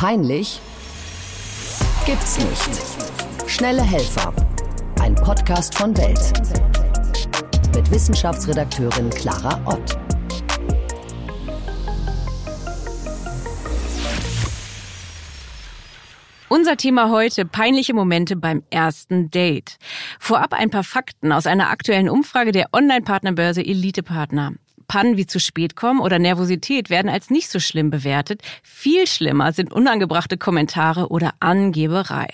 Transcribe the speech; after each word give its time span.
Peinlich 0.00 0.62
gibt's 2.06 2.38
nicht. 2.38 3.50
Schnelle 3.50 3.82
Helfer. 3.82 4.32
Ein 4.98 5.14
Podcast 5.14 5.76
von 5.76 5.94
Welt. 5.94 6.32
Mit 7.76 7.90
Wissenschaftsredakteurin 7.90 9.10
Clara 9.10 9.60
Ott. 9.66 9.98
Unser 16.48 16.78
Thema 16.78 17.10
heute 17.10 17.44
peinliche 17.44 17.92
Momente 17.92 18.36
beim 18.36 18.62
ersten 18.70 19.30
Date. 19.30 19.76
Vorab 20.18 20.54
ein 20.54 20.70
paar 20.70 20.82
Fakten 20.82 21.30
aus 21.30 21.46
einer 21.46 21.68
aktuellen 21.68 22.08
Umfrage 22.08 22.52
der 22.52 22.68
Online-Partnerbörse 22.72 23.60
Elite 23.60 24.02
Partner. 24.02 24.54
Pannen 24.90 25.16
wie 25.16 25.24
zu 25.24 25.38
spät 25.38 25.76
kommen 25.76 26.00
oder 26.00 26.18
Nervosität 26.18 26.90
werden 26.90 27.08
als 27.08 27.30
nicht 27.30 27.48
so 27.48 27.60
schlimm 27.60 27.90
bewertet. 27.90 28.42
Viel 28.64 29.06
schlimmer 29.06 29.52
sind 29.52 29.72
unangebrachte 29.72 30.36
Kommentare 30.36 31.10
oder 31.10 31.30
Angeberei. 31.38 32.26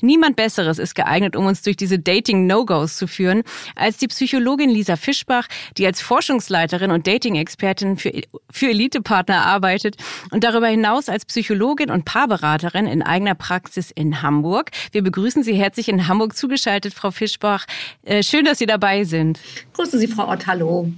Niemand 0.00 0.36
Besseres 0.36 0.78
ist 0.78 0.94
geeignet, 0.94 1.34
um 1.34 1.46
uns 1.46 1.62
durch 1.62 1.76
diese 1.76 1.98
Dating-No-Gos 1.98 2.96
zu 2.96 3.08
führen, 3.08 3.42
als 3.74 3.96
die 3.96 4.06
Psychologin 4.06 4.70
Lisa 4.70 4.94
Fischbach, 4.94 5.48
die 5.76 5.86
als 5.86 6.00
Forschungsleiterin 6.00 6.92
und 6.92 7.08
Dating-Expertin 7.08 7.96
für, 7.96 8.12
für 8.48 8.70
Elite-Partner 8.70 9.44
arbeitet 9.44 9.96
und 10.30 10.44
darüber 10.44 10.68
hinaus 10.68 11.08
als 11.08 11.24
Psychologin 11.24 11.90
und 11.90 12.04
Paarberaterin 12.04 12.86
in 12.86 13.02
eigener 13.02 13.34
Praxis 13.34 13.90
in 13.90 14.22
Hamburg. 14.22 14.70
Wir 14.92 15.02
begrüßen 15.02 15.42
Sie 15.42 15.54
herzlich 15.54 15.88
in 15.88 16.06
Hamburg 16.06 16.36
zugeschaltet, 16.36 16.94
Frau 16.94 17.10
Fischbach. 17.10 17.66
Äh, 18.04 18.22
schön, 18.22 18.44
dass 18.44 18.58
Sie 18.58 18.66
dabei 18.66 19.02
sind. 19.02 19.40
Grüße 19.72 19.98
Sie, 19.98 20.06
Frau 20.06 20.28
Ott. 20.28 20.46
Hallo. 20.46 20.92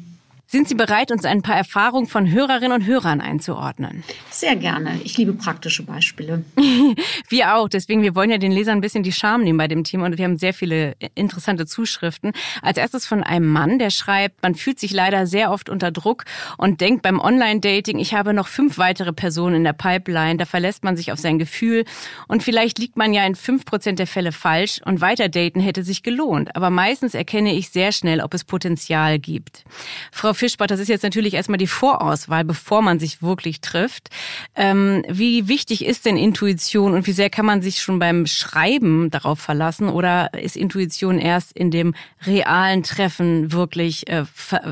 Sind 0.53 0.67
Sie 0.67 0.75
bereit, 0.75 1.13
uns 1.13 1.25
ein 1.25 1.43
paar 1.43 1.55
Erfahrungen 1.55 2.09
von 2.09 2.29
Hörerinnen 2.29 2.73
und 2.73 2.85
Hörern 2.85 3.21
einzuordnen? 3.21 4.03
Sehr 4.31 4.57
gerne. 4.57 5.01
Ich 5.05 5.17
liebe 5.17 5.33
praktische 5.33 5.85
Beispiele. 5.85 6.45
wir 7.29 7.55
auch. 7.55 7.69
Deswegen, 7.69 8.03
wir 8.03 8.17
wollen 8.17 8.31
ja 8.31 8.39
den 8.39 8.51
Lesern 8.51 8.79
ein 8.79 8.81
bisschen 8.81 9.05
die 9.05 9.13
Scham 9.13 9.45
nehmen 9.45 9.59
bei 9.59 9.69
dem 9.69 9.85
Thema 9.85 10.07
und 10.07 10.19
wir 10.19 10.25
haben 10.25 10.39
sehr 10.39 10.53
viele 10.53 10.97
interessante 11.15 11.67
Zuschriften. 11.67 12.33
Als 12.63 12.79
erstes 12.79 13.07
von 13.07 13.23
einem 13.23 13.47
Mann, 13.47 13.79
der 13.79 13.91
schreibt, 13.91 14.43
man 14.43 14.57
fühlt 14.57 14.81
sich 14.81 14.91
leider 14.91 15.29
sehr 15.29 15.53
oft 15.53 15.69
unter 15.69 15.93
Druck 15.93 16.25
und 16.59 16.81
denkt 16.81 17.03
beim 17.03 17.21
Online-Dating, 17.21 18.01
ich 18.01 18.15
habe 18.15 18.35
noch 18.35 18.49
fünf 18.49 18.77
weitere 18.77 19.13
Personen 19.13 19.55
in 19.55 19.65
der 19.65 19.73
Pipeline. 19.73 20.37
Da 20.37 20.47
verlässt 20.47 20.83
man 20.83 20.97
sich 20.97 21.13
auf 21.13 21.21
sein 21.21 21.39
Gefühl 21.39 21.85
und 22.27 22.43
vielleicht 22.43 22.81
liegt 22.81 22.97
man 22.97 23.13
ja 23.13 23.25
in 23.25 23.37
fünf 23.37 23.65
Prozent 23.67 24.01
der 24.01 24.09
Fälle 24.09 24.33
falsch 24.33 24.81
und 24.85 25.01
weiter 25.01 25.29
daten 25.29 25.61
hätte 25.61 25.85
sich 25.85 26.03
gelohnt. 26.03 26.57
Aber 26.57 26.71
meistens 26.71 27.15
erkenne 27.15 27.55
ich 27.55 27.71
sehr 27.71 27.93
schnell, 27.93 28.21
ob 28.21 28.35
es 28.35 28.43
Potenzial 28.43 29.21
gibt. 29.21 29.63
Frau 30.11 30.35
Fischbach, 30.41 30.67
das 30.67 30.81
ist 30.81 30.89
jetzt 30.89 31.03
natürlich 31.03 31.35
erstmal 31.35 31.59
die 31.59 31.67
Vorauswahl, 31.67 32.45
bevor 32.45 32.81
man 32.81 32.99
sich 32.99 33.23
wirklich 33.23 33.61
trifft. 33.61 34.09
Ähm, 34.57 35.05
wie 35.07 35.49
wichtig 35.49 35.85
ist 35.85 36.07
denn 36.07 36.17
Intuition 36.17 36.95
und 36.95 37.07
wie 37.07 37.13
sehr 37.13 37.29
kann 37.29 37.45
man 37.45 37.61
sich 37.61 37.83
schon 37.83 37.99
beim 37.99 38.27
Schreiben 38.27 39.11
darauf 39.11 39.39
verlassen 39.39 39.91
oder 39.91 40.33
ist 40.33 40.57
Intuition 40.57 41.19
erst 41.19 41.53
in 41.53 41.71
dem 41.71 41.95
realen 42.27 42.83
Treffen 42.83 43.53
wirklich, 43.53 44.09
äh, 44.09 44.25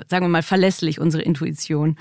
sagen 0.08 0.24
wir 0.24 0.28
mal, 0.28 0.42
verlässlich, 0.42 1.00
unsere 1.00 1.22
Intuition? 1.22 1.98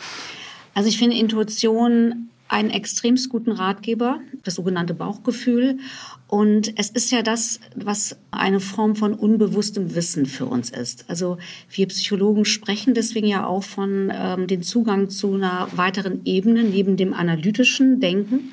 Also 0.74 0.88
ich 0.88 0.98
finde 0.98 1.18
Intuition 1.18 2.30
einen 2.50 2.70
extremst 2.70 3.30
guten 3.30 3.52
Ratgeber, 3.52 4.20
das 4.44 4.56
sogenannte 4.56 4.94
Bauchgefühl. 4.94 5.80
Und 6.28 6.78
es 6.78 6.90
ist 6.90 7.12
ja 7.12 7.22
das, 7.22 7.60
was 7.76 8.18
eine 8.32 8.60
Form 8.60 8.96
von 8.96 9.14
unbewusstem 9.14 9.96
Wissen 9.96 10.26
für 10.26 10.46
uns 10.46 10.70
ist. 10.70 11.06
Also 11.08 11.38
wir 11.70 11.88
Psychologen 11.88 12.46
sprechen 12.46 12.94
deswegen 12.94 13.28
ja 13.28 13.46
auch 13.46 13.64
von 13.64 14.12
ähm, 14.14 14.48
dem 14.48 14.64
Zugang 14.64 15.10
zu 15.10 15.34
einer 15.34 15.68
weiteren 15.76 16.22
Ebene 16.26 16.64
neben 16.64 16.98
dem 16.98 17.14
analytischen 17.14 18.00
Denken. 18.00 18.52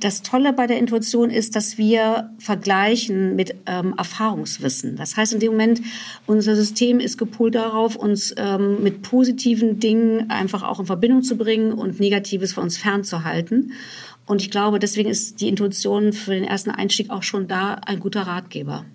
Das 0.00 0.22
Tolle 0.22 0.54
bei 0.54 0.66
der 0.66 0.78
Intuition 0.78 1.28
ist, 1.28 1.54
dass 1.56 1.76
wir 1.76 2.30
vergleichen 2.38 3.36
mit 3.36 3.54
ähm, 3.66 3.94
Erfahrungswissen. 3.98 4.96
Das 4.96 5.18
heißt, 5.18 5.34
in 5.34 5.40
dem 5.40 5.52
Moment, 5.52 5.82
unser 6.26 6.56
System 6.56 7.00
ist 7.00 7.18
gepolt 7.18 7.54
darauf, 7.54 7.96
uns 7.96 8.34
ähm, 8.38 8.82
mit 8.82 9.02
positiven 9.02 9.78
Dingen 9.78 10.30
einfach 10.30 10.62
auch 10.62 10.80
in 10.80 10.86
Verbindung 10.86 11.22
zu 11.22 11.36
bringen 11.36 11.74
und 11.74 12.00
Negatives 12.00 12.54
von 12.54 12.64
uns 12.64 12.78
fernzuhalten. 12.78 13.74
Und 14.24 14.40
ich 14.40 14.50
glaube, 14.50 14.78
deswegen 14.78 15.10
ist 15.10 15.42
die 15.42 15.48
Intuition 15.48 16.14
für 16.14 16.30
den 16.30 16.44
ersten 16.44 16.70
Einstieg 16.70 17.10
auch 17.10 17.22
schon 17.22 17.46
da 17.46 17.74
ein 17.74 18.00
guter 18.00 18.22
Ratgeber. 18.22 18.86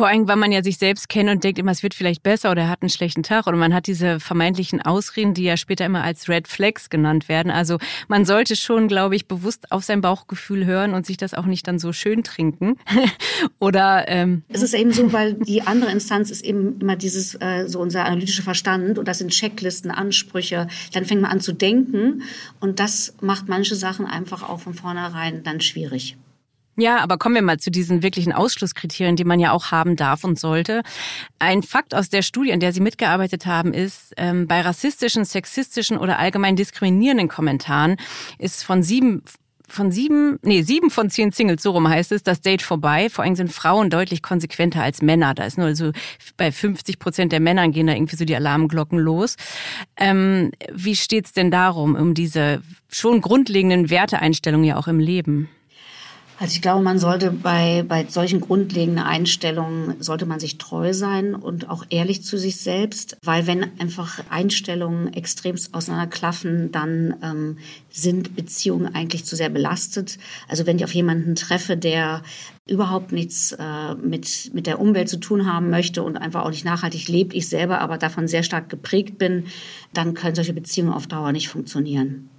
Vor 0.00 0.08
allem, 0.08 0.26
weil 0.28 0.36
man 0.36 0.50
ja 0.50 0.62
sich 0.62 0.78
selbst 0.78 1.10
kennt 1.10 1.28
und 1.28 1.44
denkt 1.44 1.58
immer, 1.58 1.72
es 1.72 1.82
wird 1.82 1.92
vielleicht 1.92 2.22
besser 2.22 2.50
oder 2.50 2.62
er 2.62 2.68
hat 2.70 2.80
einen 2.80 2.88
schlechten 2.88 3.22
Tag 3.22 3.46
oder 3.46 3.58
man 3.58 3.74
hat 3.74 3.86
diese 3.86 4.18
vermeintlichen 4.18 4.80
Ausreden, 4.80 5.34
die 5.34 5.42
ja 5.42 5.58
später 5.58 5.84
immer 5.84 6.02
als 6.02 6.26
Red 6.26 6.48
Flags 6.48 6.88
genannt 6.88 7.28
werden. 7.28 7.52
Also 7.52 7.76
man 8.08 8.24
sollte 8.24 8.56
schon, 8.56 8.88
glaube 8.88 9.14
ich, 9.14 9.28
bewusst 9.28 9.70
auf 9.70 9.84
sein 9.84 10.00
Bauchgefühl 10.00 10.64
hören 10.64 10.94
und 10.94 11.04
sich 11.04 11.18
das 11.18 11.34
auch 11.34 11.44
nicht 11.44 11.68
dann 11.68 11.78
so 11.78 11.92
schön 11.92 12.24
trinken. 12.24 12.76
oder 13.58 14.08
ähm 14.08 14.42
es 14.48 14.62
ist 14.62 14.72
eben 14.72 14.90
so, 14.90 15.12
weil 15.12 15.34
die 15.34 15.60
andere 15.66 15.90
Instanz 15.90 16.30
ist 16.30 16.46
eben 16.46 16.80
immer 16.80 16.96
dieses 16.96 17.34
äh, 17.34 17.66
so 17.66 17.78
unser 17.78 18.06
analytischer 18.06 18.42
Verstand 18.42 18.98
und 18.98 19.06
das 19.06 19.18
sind 19.18 19.32
Checklisten, 19.32 19.90
Ansprüche. 19.90 20.68
Dann 20.94 21.04
fängt 21.04 21.20
man 21.20 21.30
an 21.30 21.40
zu 21.42 21.52
denken 21.52 22.22
und 22.58 22.80
das 22.80 23.12
macht 23.20 23.50
manche 23.50 23.74
Sachen 23.74 24.06
einfach 24.06 24.48
auch 24.48 24.60
von 24.60 24.72
vornherein 24.72 25.42
dann 25.42 25.60
schwierig. 25.60 26.16
Ja, 26.80 26.98
aber 26.98 27.18
kommen 27.18 27.34
wir 27.34 27.42
mal 27.42 27.58
zu 27.58 27.70
diesen 27.70 28.02
wirklichen 28.02 28.32
Ausschlusskriterien, 28.32 29.16
die 29.16 29.24
man 29.24 29.38
ja 29.38 29.52
auch 29.52 29.70
haben 29.70 29.96
darf 29.96 30.24
und 30.24 30.38
sollte. 30.38 30.82
Ein 31.38 31.62
Fakt 31.62 31.94
aus 31.94 32.08
der 32.08 32.22
Studie, 32.22 32.52
an 32.52 32.60
der 32.60 32.72
Sie 32.72 32.80
mitgearbeitet 32.80 33.44
haben, 33.44 33.74
ist, 33.74 34.14
ähm, 34.16 34.46
bei 34.46 34.62
rassistischen, 34.62 35.26
sexistischen 35.26 35.98
oder 35.98 36.18
allgemein 36.18 36.56
diskriminierenden 36.56 37.28
Kommentaren 37.28 37.96
ist 38.38 38.64
von 38.64 38.82
sieben 38.82 39.22
von 39.68 39.92
sieben, 39.92 40.40
nee, 40.42 40.62
sieben 40.62 40.90
von 40.90 41.10
zehn 41.10 41.30
Singles, 41.30 41.62
so 41.62 41.70
rum 41.70 41.88
heißt 41.88 42.10
es, 42.10 42.24
das 42.24 42.40
Date 42.40 42.60
vorbei. 42.60 43.08
Vor 43.08 43.22
allem 43.22 43.36
sind 43.36 43.52
Frauen 43.52 43.88
deutlich 43.88 44.20
konsequenter 44.20 44.82
als 44.82 45.00
Männer. 45.00 45.32
Da 45.32 45.44
ist 45.44 45.58
nur 45.58 45.76
so 45.76 45.92
bei 46.36 46.50
50 46.50 46.98
Prozent 46.98 47.30
der 47.30 47.38
Männern 47.38 47.70
gehen 47.70 47.86
da 47.86 47.94
irgendwie 47.94 48.16
so 48.16 48.24
die 48.24 48.34
Alarmglocken 48.34 48.98
los. 48.98 49.36
Ähm, 49.96 50.50
wie 50.72 50.96
steht's 50.96 51.32
denn 51.32 51.52
darum, 51.52 51.94
um 51.94 52.14
diese 52.14 52.62
schon 52.90 53.20
grundlegenden 53.20 53.90
Werteeinstellungen 53.90 54.66
ja 54.66 54.76
auch 54.76 54.88
im 54.88 54.98
Leben? 54.98 55.48
Also 56.40 56.54
ich 56.54 56.62
glaube, 56.62 56.82
man 56.82 56.98
sollte 56.98 57.32
bei, 57.32 57.84
bei 57.86 58.06
solchen 58.08 58.40
grundlegenden 58.40 59.04
Einstellungen, 59.04 60.00
sollte 60.00 60.24
man 60.24 60.40
sich 60.40 60.56
treu 60.56 60.94
sein 60.94 61.34
und 61.34 61.68
auch 61.68 61.84
ehrlich 61.90 62.22
zu 62.22 62.38
sich 62.38 62.56
selbst, 62.56 63.18
weil 63.22 63.46
wenn 63.46 63.78
einfach 63.78 64.20
Einstellungen 64.30 65.12
extremst 65.12 65.74
auseinanderklaffen, 65.74 66.72
dann 66.72 67.14
ähm, 67.22 67.58
sind 67.90 68.36
Beziehungen 68.36 68.94
eigentlich 68.94 69.26
zu 69.26 69.36
sehr 69.36 69.50
belastet. 69.50 70.16
Also 70.48 70.64
wenn 70.64 70.78
ich 70.78 70.84
auf 70.84 70.94
jemanden 70.94 71.34
treffe, 71.34 71.76
der 71.76 72.22
überhaupt 72.66 73.12
nichts 73.12 73.52
äh, 73.52 73.94
mit, 73.96 74.50
mit 74.54 74.66
der 74.66 74.80
Umwelt 74.80 75.10
zu 75.10 75.20
tun 75.20 75.44
haben 75.44 75.68
möchte 75.68 76.02
und 76.02 76.16
einfach 76.16 76.44
auch 76.44 76.50
nicht 76.50 76.64
nachhaltig 76.64 77.06
lebt, 77.08 77.34
ich 77.34 77.50
selber 77.50 77.82
aber 77.82 77.98
davon 77.98 78.28
sehr 78.28 78.44
stark 78.44 78.70
geprägt 78.70 79.18
bin, 79.18 79.44
dann 79.92 80.14
können 80.14 80.34
solche 80.34 80.54
Beziehungen 80.54 80.94
auf 80.94 81.06
Dauer 81.06 81.32
nicht 81.32 81.50
funktionieren. 81.50 82.29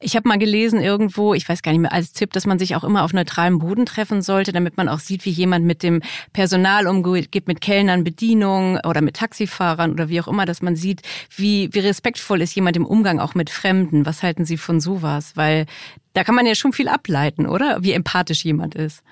Ich 0.00 0.16
habe 0.16 0.28
mal 0.28 0.38
gelesen 0.38 0.80
irgendwo, 0.80 1.34
ich 1.34 1.48
weiß 1.48 1.62
gar 1.62 1.72
nicht 1.72 1.80
mehr, 1.80 1.92
als 1.92 2.12
Tipp, 2.12 2.32
dass 2.32 2.46
man 2.46 2.58
sich 2.58 2.76
auch 2.76 2.84
immer 2.84 3.04
auf 3.04 3.12
neutralem 3.12 3.58
Boden 3.58 3.86
treffen 3.86 4.22
sollte, 4.22 4.52
damit 4.52 4.76
man 4.76 4.88
auch 4.88 5.00
sieht, 5.00 5.24
wie 5.24 5.30
jemand 5.30 5.64
mit 5.64 5.82
dem 5.82 6.02
Personal 6.32 6.86
umgeht, 6.86 7.46
mit 7.46 7.60
Kellnern, 7.60 8.04
Bedienungen 8.04 8.80
oder 8.84 9.00
mit 9.00 9.16
Taxifahrern 9.16 9.92
oder 9.92 10.08
wie 10.08 10.20
auch 10.20 10.28
immer, 10.28 10.46
dass 10.46 10.62
man 10.62 10.76
sieht, 10.76 11.02
wie, 11.36 11.68
wie 11.72 11.80
respektvoll 11.80 12.42
ist 12.42 12.54
jemand 12.54 12.76
im 12.76 12.86
Umgang 12.86 13.20
auch 13.20 13.34
mit 13.34 13.50
Fremden. 13.50 14.06
Was 14.06 14.22
halten 14.22 14.44
Sie 14.44 14.56
von 14.56 14.80
sowas? 14.80 15.32
Weil 15.36 15.66
da 16.14 16.24
kann 16.24 16.34
man 16.34 16.46
ja 16.46 16.54
schon 16.54 16.72
viel 16.72 16.88
ableiten, 16.88 17.46
oder? 17.46 17.78
Wie 17.80 17.92
empathisch 17.92 18.44
jemand 18.44 18.74
ist. 18.74 19.02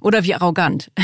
Oder 0.00 0.24
wie 0.24 0.34
arrogant. 0.34 0.90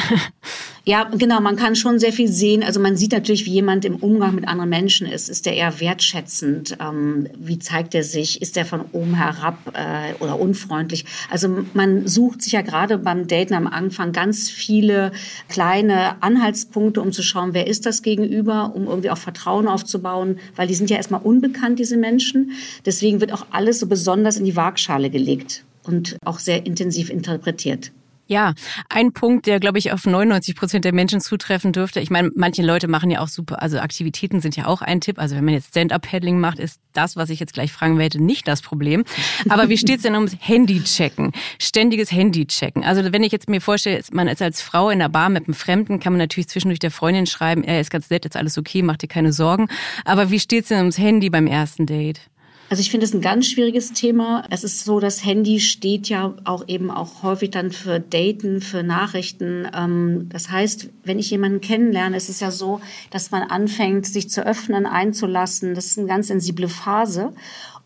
Ja, 0.87 1.05
genau, 1.05 1.41
man 1.41 1.56
kann 1.56 1.77
schon 1.77 1.99
sehr 1.99 2.12
viel 2.12 2.28
sehen. 2.28 2.62
Also 2.62 2.78
man 2.78 2.94
sieht 2.94 3.12
natürlich, 3.12 3.47
wie 3.47 3.53
jemand 3.53 3.87
im 3.87 3.97
Umgang 3.97 4.34
mit 4.34 4.47
anderen 4.47 4.69
Menschen 4.69 5.06
ist. 5.06 5.31
Ist 5.31 5.47
der 5.47 5.56
eher 5.56 5.81
wertschätzend? 5.81 6.77
Ähm, 6.78 7.27
wie 7.38 7.59
zeigt 7.59 7.94
er 7.94 8.05
sich? 8.05 8.43
Ist 8.43 8.56
der 8.56 8.66
von 8.66 8.82
oben 8.93 9.15
herab 9.15 9.56
äh, 9.72 10.12
oder 10.22 10.38
unfreundlich? 10.38 11.06
Also 11.31 11.65
man 11.72 12.06
sucht 12.06 12.43
sich 12.43 12.53
ja 12.53 12.60
gerade 12.60 12.99
beim 12.99 13.26
Daten 13.26 13.55
am 13.55 13.67
Anfang 13.67 14.12
ganz 14.12 14.50
viele 14.50 15.12
kleine 15.49 16.23
Anhaltspunkte, 16.23 17.00
um 17.00 17.12
zu 17.12 17.23
schauen, 17.23 17.55
wer 17.55 17.67
ist 17.67 17.87
das 17.87 18.02
gegenüber, 18.02 18.73
um 18.75 18.87
irgendwie 18.87 19.11
auch 19.11 19.17
Vertrauen 19.17 19.69
aufzubauen, 19.69 20.38
weil 20.55 20.69
die 20.69 20.75
sind 20.75 20.90
ja 20.90 20.99
erstmal 20.99 21.23
unbekannt, 21.23 21.79
diese 21.79 21.97
Menschen. 21.97 22.52
Deswegen 22.85 23.23
wird 23.23 23.32
auch 23.32 23.47
alles 23.52 23.81
so 23.81 23.87
besonders 23.87 24.37
in 24.37 24.44
die 24.44 24.55
Waagschale 24.55 25.08
gelegt 25.08 25.64
und 25.85 26.19
auch 26.26 26.38
sehr 26.38 26.67
intensiv 26.67 27.08
interpretiert. 27.08 27.90
Ja, 28.26 28.55
ein 28.88 29.12
Punkt, 29.12 29.47
der, 29.47 29.61
glaube 29.61 29.79
ich, 29.79 29.93
auf 29.93 30.06
99 30.06 30.56
Prozent 30.56 30.87
der 30.87 30.94
Menschen 30.94 31.21
zutreffen 31.21 31.73
dürfte. 31.73 32.00
Ich 32.00 32.11
meine, 32.11 32.31
manche 32.35 32.62
Leute 32.62 32.88
machen 32.88 33.11
ja 33.11 33.21
auch 33.21 33.29
super, 33.29 33.61
also 33.61 33.79
Aktivitäten 33.79 34.41
sind 34.41 34.56
ja 34.56 34.67
auch 34.67 34.81
ein 34.81 35.03
Tipp. 35.03 35.19
Also 35.19 35.37
wenn 35.37 35.44
man 35.44 35.53
jetzt 35.53 35.69
Stand-up-Paddling 35.69 36.41
macht, 36.41 36.59
ist 36.59 36.81
das, 36.94 37.17
was 37.17 37.29
ich 37.29 37.38
jetzt 37.38 37.53
gleich 37.53 37.71
fragen 37.71 37.99
werde, 37.99 38.23
nicht 38.23 38.49
das 38.49 38.62
Problem. 38.62 39.05
Aber 39.50 39.69
wie 39.69 39.76
steht's 39.76 40.05
denn 40.05 40.15
ums 40.15 40.37
Handy-Checken? 40.41 41.32
Ständiges 41.61 42.12
Handy-Checken. 42.12 42.82
Also 42.82 43.12
wenn 43.12 43.23
ich 43.23 43.32
jetzt 43.32 43.50
mir 43.50 43.61
vorstelle, 43.61 44.00
man 44.12 44.29
ist 44.29 44.41
als 44.41 44.62
Frau 44.62 44.88
in 44.88 45.00
der 45.00 45.11
Bar 45.11 45.29
mit 45.29 45.47
einem 45.47 45.55
Fremden, 45.55 46.00
kann 46.00 46.15
man 46.15 46.21
natürlich 46.21 46.49
zwischendurch 46.49 46.79
der 46.79 46.91
Freundin 46.91 47.26
schreiben, 47.26 47.62
er 47.62 47.81
ist 47.81 47.91
ganz 47.91 48.09
nett, 48.09 48.25
ist 48.25 48.37
alles 48.37 48.56
okay, 48.56 48.82
mach 48.82 48.97
dir 48.97 49.09
keine 49.09 49.35
Sorgen. 49.35 49.69
Aber 50.06 50.31
wie 50.31 50.41
steht's 50.41 50.69
denn 50.69 50.79
ums 50.79 50.97
Handy 50.97 51.29
beim 51.29 51.47
ersten 51.47 51.85
Date? 51.85 52.23
Also 52.70 52.81
ich 52.81 52.90
finde 52.90 53.05
es 53.05 53.14
ein 53.14 53.20
ganz 53.20 53.46
schwieriges 53.46 53.93
Thema. 53.93 54.44
Es 54.50 54.64
ist 54.64 54.84
so, 54.84 54.99
das 54.99 55.25
Handy 55.25 55.61
steht 55.61 56.08
ja 56.08 56.34
auch 56.44 56.66
eben 56.66 56.90
auch 56.90 57.22
häufig 57.22 57.50
dann 57.50 57.70
für 57.70 58.00
Daten, 58.00 58.61
für 58.61 58.82
Nachrichten. 58.82 59.69
Ähm, 59.75 60.28
das 60.31 60.50
heißt, 60.50 60.88
wenn 61.05 61.19
ich 61.19 61.31
jemanden 61.31 61.61
kennenlerne, 61.61 62.16
ist 62.16 62.31
es 62.31 62.40
ja 62.40 62.50
so, 62.50 62.81
dass 63.11 63.31
man 63.31 63.43
anfängt, 63.43 64.06
sich 64.06 64.31
zu 64.31 64.46
öffnen, 64.46 64.87
einzulassen. 64.87 65.75
Das 65.75 65.87
ist 65.87 65.99
eine 65.99 66.08
ganz 66.08 66.28
sensible 66.28 66.69
Phase. 66.69 67.34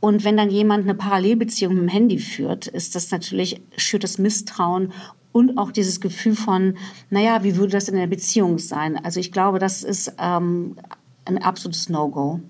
Und 0.01 0.25
wenn 0.25 0.37
dann 0.37 0.51
jemand 0.51 0.85
eine 0.85 0.95
Parallelbeziehung 0.95 1.75
mit 1.75 1.83
dem 1.83 1.89
Handy 1.89 2.19
führt, 2.19 2.69
ist 2.69 2.95
das 2.95 3.11
natürlich, 3.11 3.61
schürt 3.77 4.05
das 4.05 4.19
Misstrauen 4.19 4.93
und 5.33 5.59
auch 5.59 5.73
dieses 5.73 6.01
Gefühl 6.01 6.37
von, 6.37 6.79
naja, 7.11 7.43
wie 7.43 7.57
würde 7.57 7.73
das 7.73 7.89
in 7.89 7.97
der 7.97 8.07
Beziehung 8.07 8.59
sein? 8.59 8.97
Also 9.05 9.19
ich 9.19 9.33
glaube, 9.33 9.59
das 9.59 9.83
ist 9.83 10.13
ähm, 10.21 10.77
ein 11.25 11.39
absolutes 11.39 11.89
No-Go. 11.89 12.41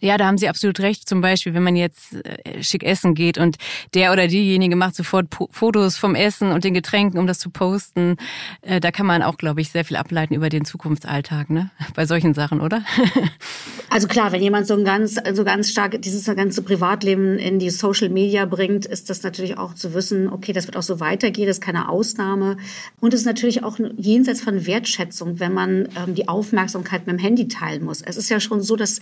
Ja, 0.00 0.16
da 0.16 0.26
haben 0.26 0.38
Sie 0.38 0.48
absolut 0.48 0.78
recht. 0.80 1.08
Zum 1.08 1.20
Beispiel, 1.20 1.54
wenn 1.54 1.64
man 1.64 1.74
jetzt 1.74 2.14
äh, 2.24 2.62
schick 2.62 2.84
essen 2.84 3.14
geht 3.14 3.36
und 3.36 3.56
der 3.94 4.12
oder 4.12 4.28
diejenige 4.28 4.76
macht 4.76 4.94
sofort 4.94 5.26
Fotos 5.50 5.96
vom 5.96 6.14
Essen 6.14 6.52
und 6.52 6.64
den 6.64 6.74
Getränken, 6.74 7.18
um 7.18 7.26
das 7.26 7.38
zu 7.40 7.50
posten. 7.50 8.16
Äh, 8.62 8.80
da 8.80 8.92
kann 8.92 9.06
man 9.06 9.22
auch, 9.22 9.36
glaube 9.36 9.60
ich, 9.60 9.70
sehr 9.70 9.84
viel 9.84 9.96
ableiten 9.96 10.34
über 10.34 10.48
den 10.50 10.64
Zukunftsalltag, 10.64 11.50
ne? 11.50 11.70
Bei 11.94 12.06
solchen 12.06 12.32
Sachen, 12.32 12.60
oder? 12.60 12.84
also 13.90 14.06
klar, 14.06 14.30
wenn 14.30 14.42
jemand 14.42 14.68
so 14.68 14.74
ein 14.74 14.84
ganz, 14.84 15.18
so 15.34 15.44
ganz 15.44 15.70
stark 15.70 16.00
dieses 16.00 16.24
ganze 16.24 16.62
Privatleben 16.62 17.38
in 17.38 17.58
die 17.58 17.70
Social 17.70 18.08
Media 18.08 18.44
bringt, 18.44 18.86
ist 18.86 19.10
das 19.10 19.22
natürlich 19.24 19.58
auch 19.58 19.74
zu 19.74 19.94
wissen, 19.94 20.28
okay, 20.28 20.52
das 20.52 20.66
wird 20.66 20.76
auch 20.76 20.82
so 20.82 21.00
weitergehen, 21.00 21.48
das 21.48 21.56
ist 21.56 21.62
keine 21.62 21.88
Ausnahme. 21.88 22.56
Und 23.00 23.14
es 23.14 23.20
ist 23.20 23.26
natürlich 23.26 23.64
auch 23.64 23.78
jenseits 23.96 24.42
von 24.42 24.64
Wertschätzung, 24.66 25.40
wenn 25.40 25.52
man 25.52 25.88
ähm, 25.96 26.14
die 26.14 26.28
Aufmerksamkeit 26.28 27.06
mit 27.06 27.18
dem 27.18 27.18
Handy 27.18 27.48
teilen 27.48 27.84
muss. 27.84 28.02
Es 28.02 28.16
ist 28.16 28.28
ja 28.28 28.38
schon 28.38 28.60
so, 28.60 28.76
dass 28.76 29.00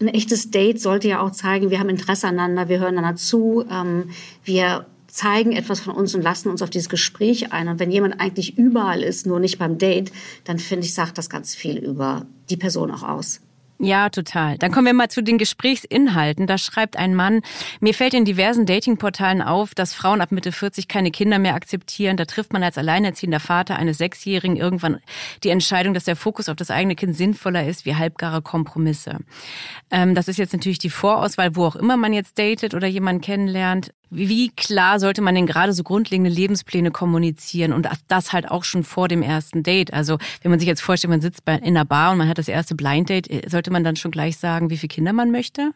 ein 0.00 0.08
echtes 0.08 0.35
echtes 0.36 0.50
Date 0.50 0.80
sollte 0.80 1.08
ja 1.08 1.20
auch 1.20 1.30
zeigen, 1.30 1.70
wir 1.70 1.80
haben 1.80 1.88
Interesse 1.88 2.26
aneinander, 2.26 2.68
wir 2.68 2.78
hören 2.78 2.98
einander 2.98 3.16
zu, 3.16 3.64
ähm, 3.70 4.10
wir 4.44 4.86
zeigen 5.06 5.52
etwas 5.52 5.80
von 5.80 5.94
uns 5.94 6.14
und 6.14 6.20
lassen 6.20 6.50
uns 6.50 6.60
auf 6.60 6.68
dieses 6.68 6.90
Gespräch 6.90 7.52
ein. 7.52 7.68
Und 7.68 7.80
wenn 7.80 7.90
jemand 7.90 8.20
eigentlich 8.20 8.58
überall 8.58 9.02
ist, 9.02 9.26
nur 9.26 9.40
nicht 9.40 9.58
beim 9.58 9.78
Date, 9.78 10.12
dann 10.44 10.58
finde 10.58 10.84
ich, 10.84 10.92
sagt 10.92 11.16
das 11.16 11.30
ganz 11.30 11.54
viel 11.54 11.78
über 11.78 12.26
die 12.50 12.58
Person 12.58 12.90
auch 12.90 13.02
aus. 13.02 13.40
Ja, 13.78 14.08
total. 14.08 14.56
Dann 14.56 14.72
kommen 14.72 14.86
wir 14.86 14.94
mal 14.94 15.08
zu 15.08 15.22
den 15.22 15.36
Gesprächsinhalten. 15.36 16.46
Da 16.46 16.56
schreibt 16.56 16.96
ein 16.96 17.14
Mann, 17.14 17.42
mir 17.80 17.92
fällt 17.92 18.14
in 18.14 18.24
diversen 18.24 18.64
Datingportalen 18.64 19.42
auf, 19.42 19.74
dass 19.74 19.92
Frauen 19.92 20.22
ab 20.22 20.32
Mitte 20.32 20.50
40 20.50 20.88
keine 20.88 21.10
Kinder 21.10 21.38
mehr 21.38 21.54
akzeptieren. 21.54 22.16
Da 22.16 22.24
trifft 22.24 22.54
man 22.54 22.62
als 22.62 22.78
alleinerziehender 22.78 23.40
Vater 23.40 23.76
eines 23.76 23.98
Sechsjährigen 23.98 24.56
irgendwann 24.56 25.00
die 25.44 25.50
Entscheidung, 25.50 25.92
dass 25.92 26.04
der 26.04 26.16
Fokus 26.16 26.48
auf 26.48 26.56
das 26.56 26.70
eigene 26.70 26.96
Kind 26.96 27.16
sinnvoller 27.16 27.66
ist 27.66 27.84
wie 27.84 27.96
halbgare 27.96 28.40
Kompromisse. 28.40 29.18
Ähm, 29.90 30.14
das 30.14 30.28
ist 30.28 30.38
jetzt 30.38 30.54
natürlich 30.54 30.78
die 30.78 30.90
Vorauswahl, 30.90 31.54
wo 31.54 31.66
auch 31.66 31.76
immer 31.76 31.98
man 31.98 32.14
jetzt 32.14 32.38
datet 32.38 32.72
oder 32.72 32.86
jemanden 32.86 33.20
kennenlernt. 33.20 33.92
Wie 34.10 34.50
klar 34.50 35.00
sollte 35.00 35.20
man 35.20 35.34
denn 35.34 35.46
gerade 35.46 35.72
so 35.72 35.82
grundlegende 35.82 36.30
Lebenspläne 36.30 36.90
kommunizieren 36.90 37.72
und 37.72 37.88
das 38.08 38.32
halt 38.32 38.48
auch 38.50 38.62
schon 38.62 38.84
vor 38.84 39.08
dem 39.08 39.22
ersten 39.22 39.62
Date? 39.62 39.92
Also 39.92 40.18
wenn 40.42 40.50
man 40.50 40.60
sich 40.60 40.68
jetzt 40.68 40.82
vorstellt, 40.82 41.10
man 41.10 41.20
sitzt 41.20 41.42
in 41.46 41.64
einer 41.64 41.84
Bar 41.84 42.12
und 42.12 42.18
man 42.18 42.28
hat 42.28 42.38
das 42.38 42.48
erste 42.48 42.74
Blind 42.74 43.08
Date, 43.08 43.28
äh, 43.30 43.48
sollte 43.48 43.70
man 43.70 43.84
dann 43.84 43.96
schon 43.96 44.10
gleich 44.10 44.36
sagen, 44.36 44.70
wie 44.70 44.78
viele 44.78 44.88
Kinder 44.88 45.12
man 45.12 45.30
möchte? 45.30 45.72